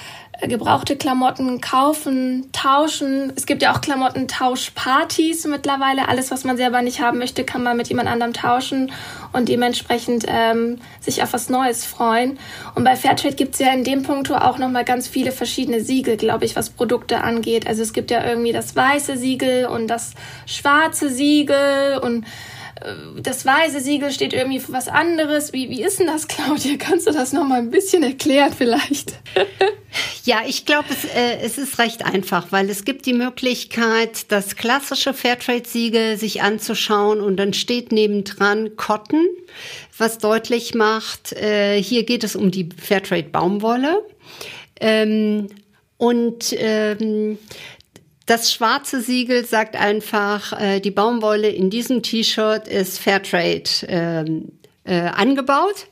gebrauchte 0.40 0.96
Klamotten 0.96 1.60
kaufen, 1.60 2.48
tauschen. 2.52 3.32
Es 3.36 3.46
gibt 3.46 3.62
ja 3.62 3.72
auch 3.72 3.80
Klamottentauschpartys 3.80 5.46
mittlerweile. 5.46 6.08
Alles, 6.08 6.30
was 6.30 6.44
man 6.44 6.56
selber 6.56 6.82
nicht 6.82 7.00
haben 7.00 7.18
möchte, 7.18 7.44
kann 7.44 7.62
man 7.62 7.76
mit 7.76 7.88
jemand 7.88 8.08
anderem 8.08 8.32
tauschen 8.32 8.90
und 9.32 9.48
dementsprechend 9.48 10.24
ähm, 10.26 10.78
sich 11.00 11.22
auf 11.22 11.32
was 11.32 11.48
Neues 11.48 11.84
freuen. 11.84 12.38
Und 12.74 12.84
bei 12.84 12.96
Fairtrade 12.96 13.36
gibt 13.36 13.54
es 13.54 13.60
ja 13.60 13.72
in 13.72 13.84
dem 13.84 14.02
Punkt 14.02 14.30
auch 14.32 14.58
nochmal 14.58 14.84
ganz 14.84 15.06
viele 15.06 15.32
verschiedene 15.32 15.80
Siegel, 15.80 16.16
glaube 16.16 16.44
ich, 16.44 16.56
was 16.56 16.70
Produkte 16.70 17.22
angeht. 17.22 17.66
Also 17.66 17.82
es 17.82 17.92
gibt 17.92 18.10
ja 18.10 18.24
irgendwie 18.24 18.52
das 18.52 18.74
weiße 18.74 19.16
Siegel 19.16 19.66
und 19.66 19.86
das 19.88 20.14
schwarze 20.46 21.10
Siegel 21.10 21.98
und 22.02 22.24
äh, 22.24 22.26
das 23.20 23.44
weiße 23.44 23.80
Siegel 23.80 24.10
steht 24.10 24.32
irgendwie 24.32 24.60
für 24.60 24.72
was 24.72 24.88
anderes. 24.88 25.52
Wie, 25.52 25.68
wie 25.70 25.82
ist 25.82 25.98
denn 25.98 26.06
das, 26.06 26.28
Claudia? 26.28 26.76
Kannst 26.78 27.06
du 27.06 27.12
das 27.12 27.32
noch 27.32 27.44
mal 27.44 27.58
ein 27.58 27.70
bisschen 27.70 28.02
erklären 28.02 28.52
vielleicht? 28.56 29.14
ja, 30.24 30.42
ich 30.46 30.64
glaube, 30.64 30.88
es, 30.90 31.04
äh, 31.04 31.38
es 31.42 31.58
ist 31.58 31.78
recht 31.78 32.04
einfach, 32.04 32.50
weil 32.50 32.68
es 32.70 32.84
gibt 32.84 33.06
die 33.06 33.12
Möglichkeit, 33.12 34.30
das 34.32 34.56
klassische 34.56 35.14
Fairtrade-Siegel 35.14 36.16
sich 36.16 36.42
anzuschauen 36.42 37.20
und 37.20 37.36
dann 37.36 37.52
steht 37.52 37.92
nebendran 37.92 38.76
Cotton, 38.76 39.26
was 39.98 40.18
deutlich 40.18 40.74
macht, 40.74 41.32
äh, 41.32 41.82
hier 41.82 42.04
geht 42.04 42.24
es 42.24 42.36
um 42.36 42.50
die 42.50 42.68
Fairtrade-Baumwolle. 42.76 44.02
Ähm, 44.80 45.48
und 45.98 46.52
ähm, 46.58 47.38
das 48.32 48.50
schwarze 48.50 49.02
Siegel 49.02 49.44
sagt 49.44 49.76
einfach, 49.76 50.58
äh, 50.58 50.80
die 50.80 50.90
Baumwolle 50.90 51.50
in 51.50 51.68
diesem 51.68 52.02
T-Shirt 52.02 52.66
ist 52.66 52.98
Fairtrade 52.98 53.68
ähm, 53.88 54.52
äh, 54.84 55.00
angebaut. 55.00 55.86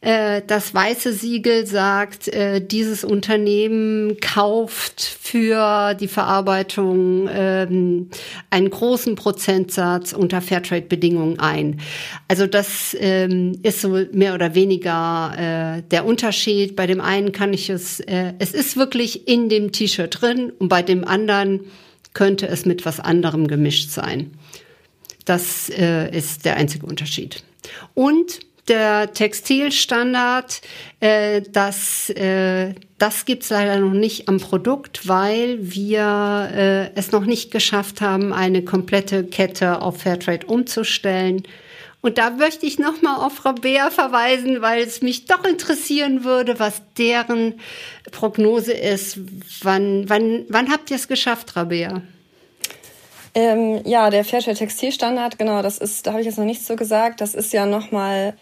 Äh, 0.00 0.42
das 0.46 0.72
weiße 0.72 1.12
Siegel 1.12 1.66
sagt, 1.66 2.28
äh, 2.28 2.64
dieses 2.64 3.02
Unternehmen 3.02 4.16
kauft 4.20 5.00
für 5.02 5.94
die 5.94 6.06
Verarbeitung 6.06 7.28
ähm, 7.28 8.08
einen 8.48 8.70
großen 8.70 9.16
Prozentsatz 9.16 10.12
unter 10.12 10.40
Fairtrade-Bedingungen 10.40 11.40
ein. 11.40 11.80
Also 12.28 12.46
das 12.46 12.96
ähm, 13.00 13.58
ist 13.64 13.80
so 13.80 13.98
mehr 14.12 14.34
oder 14.34 14.54
weniger 14.54 15.78
äh, 15.78 15.82
der 15.82 16.04
Unterschied. 16.04 16.76
Bei 16.76 16.86
dem 16.86 17.00
einen 17.00 17.32
kann 17.32 17.52
ich 17.52 17.68
es, 17.68 18.00
es 18.00 18.52
ist 18.52 18.76
wirklich 18.76 19.26
in 19.26 19.48
dem 19.48 19.72
T-Shirt 19.72 20.20
drin 20.20 20.52
und 20.58 20.68
bei 20.68 20.82
dem 20.82 21.04
anderen 21.04 21.60
könnte 22.14 22.46
es 22.46 22.66
mit 22.66 22.84
was 22.84 23.00
anderem 23.00 23.48
gemischt 23.48 23.90
sein. 23.90 24.32
Das 25.24 25.68
ist 25.68 26.44
der 26.44 26.56
einzige 26.56 26.86
Unterschied. 26.86 27.42
Und 27.94 28.40
der 28.68 29.12
Textilstandard, 29.12 30.60
äh, 31.00 31.42
das, 31.52 32.10
äh, 32.10 32.74
das 32.98 33.24
gibt's 33.24 33.50
leider 33.50 33.78
noch 33.78 33.92
nicht 33.92 34.28
am 34.28 34.38
Produkt, 34.38 35.08
weil 35.08 35.58
wir 35.60 36.50
äh, 36.54 36.98
es 36.98 37.12
noch 37.12 37.24
nicht 37.24 37.50
geschafft 37.50 38.00
haben, 38.00 38.32
eine 38.32 38.62
komplette 38.62 39.24
Kette 39.24 39.82
auf 39.82 40.02
Fairtrade 40.02 40.46
umzustellen. 40.46 41.42
Und 42.00 42.18
da 42.18 42.30
möchte 42.30 42.64
ich 42.64 42.78
nochmal 42.78 43.16
auf 43.16 43.44
Rabea 43.44 43.90
verweisen, 43.90 44.62
weil 44.62 44.82
es 44.82 45.02
mich 45.02 45.26
doch 45.26 45.44
interessieren 45.44 46.22
würde, 46.22 46.60
was 46.60 46.80
deren 46.96 47.54
Prognose 48.12 48.72
ist. 48.72 49.18
Wann, 49.62 50.08
wann, 50.08 50.44
wann 50.48 50.70
habt 50.70 50.90
ihr 50.90 50.96
es 50.96 51.08
geschafft, 51.08 51.56
Rabea? 51.56 52.02
Ähm, 53.34 53.82
ja, 53.84 54.10
der 54.10 54.24
Fairtrade 54.24 54.56
Textilstandard, 54.56 55.38
genau, 55.38 55.62
das 55.62 55.78
ist, 55.78 56.06
da 56.06 56.12
habe 56.12 56.20
ich 56.20 56.26
jetzt 56.26 56.38
noch 56.38 56.44
nichts 56.44 56.66
so 56.66 56.76
gesagt. 56.76 57.20
Das 57.20 57.34
ist 57.34 57.52
ja 57.52 57.66
nochmal 57.66 58.34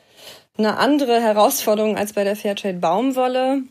eine 0.58 0.78
andere 0.78 1.20
Herausforderung 1.20 1.96
als 1.96 2.12
bei 2.12 2.24
der 2.24 2.36
Fairtrade 2.36 2.78
Baumwolle. 2.78 3.62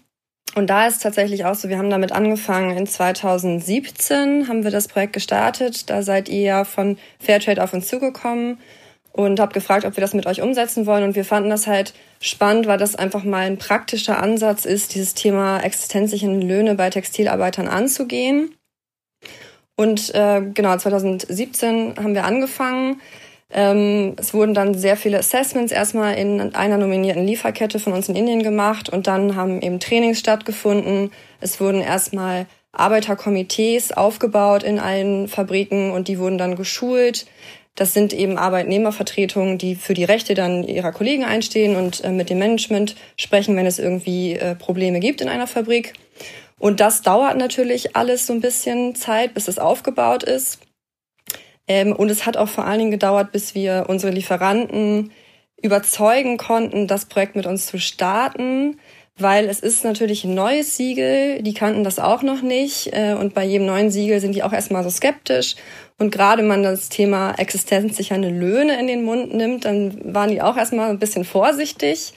Und 0.55 0.69
da 0.69 0.87
ist 0.87 1.01
tatsächlich 1.01 1.45
auch 1.45 1.55
so, 1.55 1.67
wir 1.67 1.77
haben 1.77 1.89
damit 1.89 2.11
angefangen 2.11 2.77
in 2.77 2.87
2017, 2.87 4.47
haben 4.47 4.63
wir 4.63 4.71
das 4.71 4.87
Projekt 4.87 5.13
gestartet. 5.13 5.89
Da 5.89 6.01
seid 6.01 6.29
ihr 6.29 6.41
ja 6.41 6.63
von 6.63 6.97
Fairtrade 7.19 7.61
auf 7.63 7.73
uns 7.73 7.87
zugekommen 7.87 8.59
und 9.11 9.39
habt 9.39 9.53
gefragt, 9.53 9.85
ob 9.85 9.95
wir 9.97 10.01
das 10.01 10.13
mit 10.13 10.27
euch 10.27 10.41
umsetzen 10.41 10.85
wollen. 10.85 11.03
Und 11.03 11.15
wir 11.15 11.25
fanden 11.25 11.49
das 11.49 11.67
halt 11.67 11.93
spannend, 12.21 12.67
weil 12.67 12.77
das 12.77 12.95
einfach 12.95 13.23
mal 13.23 13.45
ein 13.45 13.57
praktischer 13.57 14.21
Ansatz 14.21 14.65
ist, 14.65 14.93
dieses 14.93 15.13
Thema 15.13 15.59
existenzsichernde 15.59 16.45
Löhne 16.45 16.75
bei 16.75 16.89
Textilarbeitern 16.89 17.67
anzugehen. 17.67 18.55
Und 19.77 20.13
äh, 20.15 20.41
genau, 20.53 20.77
2017 20.77 21.95
haben 21.97 22.13
wir 22.13 22.25
angefangen. 22.25 23.01
Ähm, 23.51 24.15
es 24.17 24.34
wurden 24.34 24.53
dann 24.53 24.73
sehr 24.73 24.97
viele 24.97 25.19
Assessments 25.19 25.71
erstmal 25.71 26.15
in 26.15 26.55
einer 26.55 26.77
nominierten 26.77 27.25
Lieferkette 27.25 27.79
von 27.79 27.93
uns 27.93 28.10
in 28.10 28.15
Indien 28.15 28.43
gemacht 28.43 28.89
und 28.89 29.08
dann 29.08 29.36
haben 29.36 29.62
eben 29.62 29.79
Trainings 29.79 30.19
stattgefunden. 30.19 31.12
Es 31.39 31.60
wurden 31.60 31.81
erstmal 31.81 32.47
Arbeiterkomitees 32.71 33.91
aufgebaut 33.91 34.63
in 34.63 34.79
allen 34.79 35.27
Fabriken 35.27 35.91
und 35.91 36.08
die 36.08 36.19
wurden 36.19 36.38
dann 36.38 36.55
geschult. 36.55 37.27
Das 37.75 37.93
sind 37.93 38.13
eben 38.13 38.38
Arbeitnehmervertretungen, 38.38 39.58
die 39.58 39.75
für 39.75 39.93
die 39.93 40.05
Rechte 40.05 40.34
dann 40.34 40.63
ihrer 40.63 40.93
Kollegen 40.93 41.25
einstehen 41.25 41.75
und 41.75 42.03
äh, 42.03 42.12
mit 42.12 42.29
dem 42.29 42.39
Management 42.39 42.95
sprechen, 43.17 43.55
wenn 43.58 43.65
es 43.65 43.79
irgendwie 43.79 44.34
äh, 44.34 44.55
Probleme 44.55 44.99
gibt 44.99 45.21
in 45.21 45.27
einer 45.27 45.47
Fabrik. 45.47 45.93
Und 46.58 46.79
das 46.79 47.01
dauert 47.01 47.38
natürlich 47.38 47.95
alles 47.97 48.27
so 48.27 48.34
ein 48.34 48.39
bisschen 48.39 48.95
Zeit, 48.95 49.34
bis 49.34 49.49
es 49.49 49.60
aufgebaut 49.60 50.23
ist. 50.23 50.60
Ähm, 51.67 51.93
und 51.93 52.10
es 52.10 52.25
hat 52.25 52.38
auch 52.38 52.49
vor 52.49 52.65
allen 52.65 52.80
Dingen 52.80 52.91
gedauert, 52.91 53.32
bis 53.32 53.56
wir 53.56 53.86
unsere 53.88 54.12
Lieferanten 54.12 55.12
überzeugen 55.62 56.38
konnten, 56.38 56.88
das 56.88 57.06
Projekt 57.06 57.36
mit 57.36 57.45
uns 57.45 57.65
zu 57.65 57.80
starten, 57.80 58.78
weil 59.17 59.47
es 59.47 59.62
ist 59.62 59.84
natürlich 59.84 60.25
ein 60.25 60.34
neues 60.34 60.75
Siegel, 60.75 61.41
die 61.41 61.54
kannten 61.54 61.84
das 61.84 61.99
auch 61.99 62.21
noch 62.21 62.41
nicht. 62.41 62.93
Äh, 62.93 63.15
und 63.19 63.34
bei 63.34 63.45
jedem 63.45 63.65
neuen 63.65 63.89
Siegel 63.89 64.19
sind 64.19 64.36
die 64.36 64.43
auch 64.43 64.54
erstmal 64.54 64.84
so 64.84 64.89
skeptisch. 64.89 65.56
Und 65.97 66.12
gerade 66.12 66.43
man 66.43 66.63
das 66.63 66.89
Thema 66.89 67.34
existenzsichernde 67.38 68.30
Löhne 68.30 68.78
in 68.80 68.88
den 68.88 69.04
Mund 69.04 69.34
nimmt, 69.34 69.63
dann 69.63 70.13
waren 70.13 70.30
die 70.30 70.41
auch 70.41 70.58
erstmal 70.58 70.89
ein 70.89 70.99
bisschen 70.99 71.23
vorsichtig. 71.23 72.13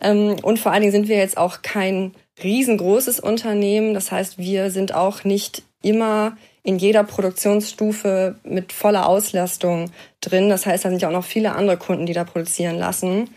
Ähm, 0.00 0.36
und 0.42 0.58
vor 0.58 0.72
allen 0.72 0.82
Dingen 0.82 0.92
sind 0.92 1.08
wir 1.08 1.16
jetzt 1.16 1.36
auch 1.36 1.62
kein 1.62 2.12
riesengroßes 2.42 3.20
Unternehmen, 3.20 3.94
das 3.94 4.10
heißt, 4.10 4.38
wir 4.38 4.72
sind 4.72 4.92
auch 4.92 5.22
nicht 5.22 5.62
immer 5.82 6.36
in 6.64 6.78
jeder 6.78 7.04
Produktionsstufe 7.04 8.36
mit 8.42 8.72
voller 8.72 9.06
Auslastung 9.06 9.92
drin. 10.20 10.48
Das 10.48 10.66
heißt, 10.66 10.84
da 10.84 10.90
sind 10.90 11.02
ja 11.02 11.08
auch 11.08 11.12
noch 11.12 11.24
viele 11.24 11.54
andere 11.54 11.76
Kunden, 11.76 12.06
die 12.06 12.14
da 12.14 12.24
produzieren 12.24 12.78
lassen. 12.78 13.30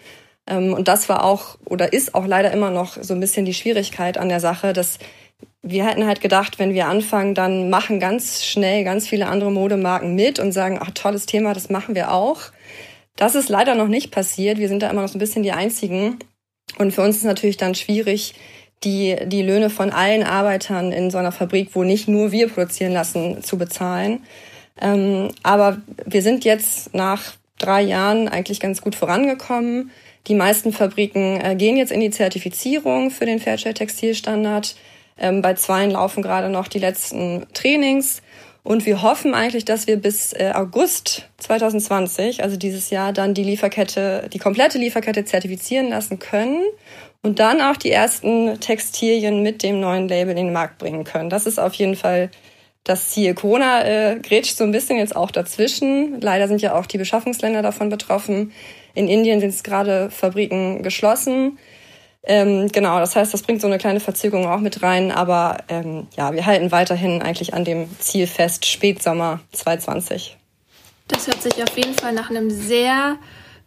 Ähm, 0.48 0.74
und 0.74 0.88
das 0.88 1.10
war 1.10 1.24
auch 1.24 1.58
oder 1.66 1.94
ist 1.94 2.16
auch 2.16 2.26
leider 2.26 2.52
immer 2.52 2.72
noch 2.72 2.98
so 3.00 3.14
ein 3.14 3.20
bisschen 3.20 3.46
die 3.46 3.54
Schwierigkeit 3.54 4.18
an 4.18 4.30
der 4.30 4.40
Sache, 4.40 4.74
dass 4.74 4.98
wir 5.62 5.86
hätten 5.86 6.08
halt 6.08 6.22
gedacht, 6.22 6.58
wenn 6.58 6.74
wir 6.74 6.88
anfangen, 6.88 7.36
dann 7.36 7.70
machen 7.70 8.00
ganz 8.00 8.46
schnell 8.46 8.86
ganz 8.86 9.08
viele 9.08 9.28
andere 9.28 9.52
Modemarken 9.52 10.16
mit 10.16 10.40
und 10.40 10.54
sagen, 10.54 10.80
ach, 10.82 10.92
tolles 10.92 11.26
Thema, 11.26 11.54
das 11.54 11.70
machen 11.70 11.94
wir 11.94 12.14
auch. 12.14 12.42
Das 13.18 13.36
ist 13.36 13.50
leider 13.50 13.76
noch 13.76 13.90
nicht 13.90 14.12
passiert. 14.12 14.58
Wir 14.58 14.70
sind 14.70 14.82
da 14.82 14.90
immer 14.90 15.02
noch 15.02 15.10
so 15.10 15.18
ein 15.18 15.20
bisschen 15.20 15.44
die 15.44 15.52
Einzigen. 15.52 16.20
Und 16.78 16.94
für 16.94 17.02
uns 17.02 17.18
ist 17.18 17.24
natürlich 17.24 17.58
dann 17.58 17.76
schwierig, 17.76 18.36
die, 18.84 19.18
die 19.26 19.42
Löhne 19.42 19.70
von 19.70 19.92
allen 19.92 20.24
Arbeitern 20.24 20.92
in 20.92 21.10
so 21.10 21.18
einer 21.18 21.32
Fabrik, 21.32 21.70
wo 21.74 21.84
nicht 21.84 22.08
nur 22.08 22.32
wir 22.32 22.48
produzieren 22.50 22.94
lassen, 22.94 23.44
zu 23.44 23.58
bezahlen. 23.58 24.22
Ähm, 24.80 25.30
aber 25.44 25.78
wir 26.06 26.22
sind 26.22 26.46
jetzt 26.46 26.94
nach 26.94 27.34
drei 27.58 27.82
Jahren 27.82 28.28
eigentlich 28.28 28.60
ganz 28.60 28.82
gut 28.82 28.96
vorangekommen. 28.96 29.92
Die 30.28 30.36
meisten 30.36 30.74
Fabriken 30.74 31.40
äh, 31.42 31.56
gehen 31.56 31.78
jetzt 31.78 31.92
in 31.92 32.02
die 32.02 32.12
Zertifizierung 32.12 33.10
für 33.12 33.26
den 33.26 33.40
Fairtrade 33.40 33.74
Textilstandard. 33.74 34.76
Ähm, 35.18 35.42
bei 35.42 35.56
zweien 35.56 35.92
laufen 35.92 36.22
gerade 36.22 36.50
noch 36.50 36.68
die 36.68 36.80
letzten 36.80 37.48
Trainings. 37.54 38.22
Und 38.68 38.86
wir 38.86 39.02
hoffen 39.02 39.34
eigentlich, 39.34 39.64
dass 39.64 39.88
wir 39.88 39.96
bis 39.96 40.34
äh, 40.34 40.52
August 40.54 41.30
2020, 41.38 42.44
also 42.44 42.58
dieses 42.58 42.90
Jahr, 42.90 43.14
dann 43.14 43.34
die 43.34 43.46
Lieferkette, 43.46 44.28
die 44.34 44.40
komplette 44.40 44.78
Lieferkette 44.78 45.24
zertifizieren 45.24 45.88
lassen 45.88 46.20
können 46.20 46.64
und 47.22 47.40
dann 47.40 47.62
auch 47.62 47.78
die 47.78 47.92
ersten 47.92 48.60
Textilien 48.60 49.42
mit 49.42 49.64
dem 49.64 49.80
neuen 49.80 50.10
Label 50.10 50.32
in 50.32 50.48
den 50.48 50.52
Markt 50.52 50.80
bringen 50.80 51.06
können. 51.06 51.30
Das 51.30 51.46
ist 51.46 51.62
auf 51.62 51.76
jeden 51.76 51.96
Fall 51.96 52.30
das 52.84 53.08
Ziel. 53.12 53.36
Corona 53.36 53.86
äh, 53.86 54.20
grätscht 54.20 54.58
so 54.58 54.66
ein 54.66 54.74
bisschen 54.74 54.98
jetzt 54.98 55.16
auch 55.16 55.32
dazwischen. 55.32 56.20
Leider 56.20 56.50
sind 56.50 56.62
ja 56.62 56.76
auch 56.78 56.88
die 56.88 56.98
Beschaffungsländer 56.98 57.62
davon 57.62 57.88
betroffen. 57.88 58.52
In 58.94 59.08
Indien 59.08 59.40
sind 59.40 59.52
es 59.52 59.64
gerade 59.64 60.12
Fabriken 60.12 60.84
geschlossen. 60.84 61.58
Ähm, 62.30 62.68
genau, 62.68 63.00
das 63.00 63.16
heißt, 63.16 63.34
das 63.34 63.42
bringt 63.42 63.62
so 63.62 63.68
eine 63.68 63.78
kleine 63.78 64.02
Verzögerung 64.02 64.48
auch 64.48 64.60
mit 64.60 64.84
rein, 64.84 65.12
aber 65.12 65.60
ähm, 65.70 66.08
ja, 66.18 66.34
wir 66.34 66.46
halten 66.46 66.74
weiterhin 66.74 67.22
eigentlich 67.22 67.54
an 67.54 67.64
dem 67.64 67.88
Ziel 68.00 68.28
fest, 68.28 68.66
Spätsommer 68.66 69.40
2020. 69.54 70.36
Das 71.08 71.26
hört 71.28 71.42
sich 71.42 71.64
auf 71.64 71.78
jeden 71.78 71.94
Fall 71.94 72.12
nach 72.12 72.30
einem 72.30 72.50
sehr 72.50 73.16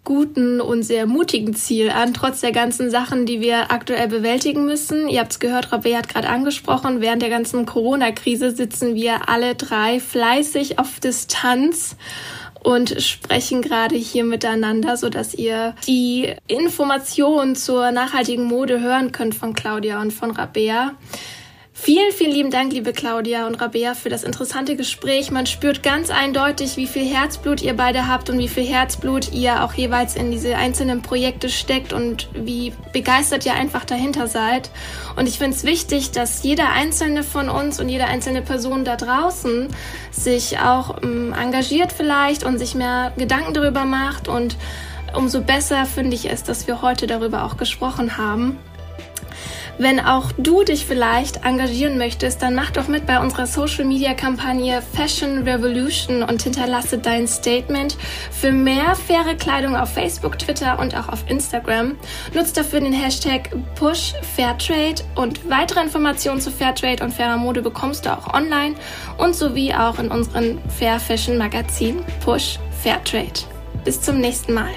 guten 0.05 0.61
und 0.61 0.83
sehr 0.83 1.07
mutigen 1.07 1.55
Ziel 1.55 1.89
an, 1.89 2.13
trotz 2.13 2.41
der 2.41 2.53
ganzen 2.53 2.91
Sachen, 2.91 3.25
die 3.25 3.41
wir 3.41 3.71
aktuell 3.71 4.09
bewältigen 4.09 4.67
müssen. 4.67 5.09
Ihr 5.09 5.21
habt 5.21 5.33
es 5.33 5.41
gehört, 5.41 5.69
Rabé 5.69 5.97
hat 5.97 6.09
gerade 6.09 6.29
angesprochen, 6.29 7.01
während 7.01 7.23
der 7.23 7.31
ganzen 7.31 7.65
Corona-Krise 7.65 8.55
sitzen 8.55 8.95
wir 8.95 9.31
alle 9.31 9.55
drei 9.55 10.01
fleißig 10.01 10.79
auf 10.79 11.01
Distanz 11.01 11.97
und 12.63 13.01
sprechen 13.03 13.63
gerade 13.63 13.97
hier 13.97 14.25
miteinander, 14.25 14.97
so 14.97 15.09
dass 15.09 15.35
ihr 15.35 15.75
die 15.87 16.35
Informationen 16.47 17.57
zur 17.57 17.91
nachhaltigen 17.91 18.45
Mode 18.45 18.81
hören 18.81 19.13
könnt 19.13 19.35
von 19.35 19.55
Claudia 19.55 20.01
und 20.01 20.13
von 20.13 20.31
Rabea. 20.31 20.95
Vielen, 21.73 22.13
vielen 22.13 22.33
lieben 22.33 22.51
Dank, 22.51 22.73
liebe 22.73 22.93
Claudia 22.93 23.47
und 23.47 23.55
Rabea, 23.55 23.95
für 23.95 24.09
das 24.09 24.25
interessante 24.25 24.77
Gespräch. 24.77 25.31
Man 25.31 25.47
spürt 25.47 25.83
ganz 25.83 26.11
eindeutig, 26.11 26.77
wie 26.77 26.89
viel 26.89 27.07
Herzblut 27.07 27.63
ihr 27.63 27.75
beide 27.75 28.09
habt 28.09 28.29
und 28.29 28.39
wie 28.39 28.49
viel 28.49 28.67
Herzblut 28.67 29.33
ihr 29.33 29.65
auch 29.65 29.73
jeweils 29.73 30.17
in 30.17 30.31
diese 30.33 30.57
einzelnen 30.57 31.01
Projekte 31.01 31.49
steckt 31.49 31.93
und 31.93 32.29
wie 32.35 32.73
begeistert 32.93 33.47
ihr 33.47 33.55
einfach 33.55 33.85
dahinter 33.85 34.27
seid. 34.27 34.71
Und 35.17 35.29
ich 35.29 35.39
finde 35.39 35.57
es 35.57 35.65
wichtig, 35.65 36.11
dass 36.11 36.43
jeder 36.43 36.71
einzelne 36.71 37.23
von 37.23 37.49
uns 37.49 37.81
und 37.81 37.89
jede 37.89 38.07
einzelne 38.07 38.43
Person 38.43 38.85
da 38.85 38.97
draußen 38.97 39.69
sich 40.11 40.59
auch 40.59 41.03
ähm, 41.03 41.33
engagiert 41.33 41.93
vielleicht 41.93 42.43
und 42.43 42.59
sich 42.59 42.75
mehr 42.75 43.13
Gedanken 43.17 43.55
darüber 43.55 43.85
macht. 43.85 44.27
Und 44.27 44.57
umso 45.15 45.41
besser 45.41 45.87
finde 45.87 46.17
ich 46.17 46.31
es, 46.31 46.43
dass 46.43 46.67
wir 46.67 46.83
heute 46.83 47.07
darüber 47.07 47.45
auch 47.45 47.57
gesprochen 47.57 48.19
haben. 48.19 48.59
Wenn 49.79 50.01
auch 50.01 50.33
du 50.37 50.63
dich 50.63 50.85
vielleicht 50.85 51.45
engagieren 51.45 51.99
möchtest, 51.99 52.43
dann 52.43 52.55
mach 52.55 52.71
doch 52.71 52.89
mit 52.89 53.07
bei 53.07 53.21
unserer 53.21 53.47
Social 53.47 53.85
Media 53.85 54.15
Kampagne 54.15 54.83
Fashion 54.95 55.43
Revolution 55.43 56.23
und 56.23 56.43
hinterlasse 56.43 56.99
dein 56.99 57.27
Statement 57.27 57.97
für 58.31 58.53
mehr 58.53 58.95
faire 58.95 59.35
Kleidung 59.35 59.77
auf 59.77 59.95
Facebook, 59.95 60.39
Twitter 60.39 60.79
und 60.79 60.95
auch 60.97 61.09
auf 61.09 61.25
Instagram. 61.29 61.97
Nutzt 62.35 62.57
dafür 62.57 62.81
den 62.81 62.93
Hashtag 62.93 63.51
Push 63.75 64.15
Fairtrade 64.37 65.03
und 65.15 65.49
weitere 65.49 65.81
Informationen 65.81 66.41
zu 66.41 66.51
Fairtrade 66.51 67.03
und 67.03 67.13
fairer 67.13 67.37
Mode 67.37 67.63
bekommst 67.63 68.07
du 68.07 68.13
auch 68.13 68.35
online 68.35 68.75
und 69.19 69.35
sowie 69.35 69.73
auch 69.73 69.99
in 69.99 70.11
unserem 70.11 70.59
Fair 70.69 71.01
Fashion 71.01 71.39
Magazin 71.39 72.05
Push 72.25 72.59
Fairtrade. 72.83 73.41
Bis 73.85 74.01
zum 74.01 74.19
nächsten 74.19 74.53
Mal. 74.53 74.71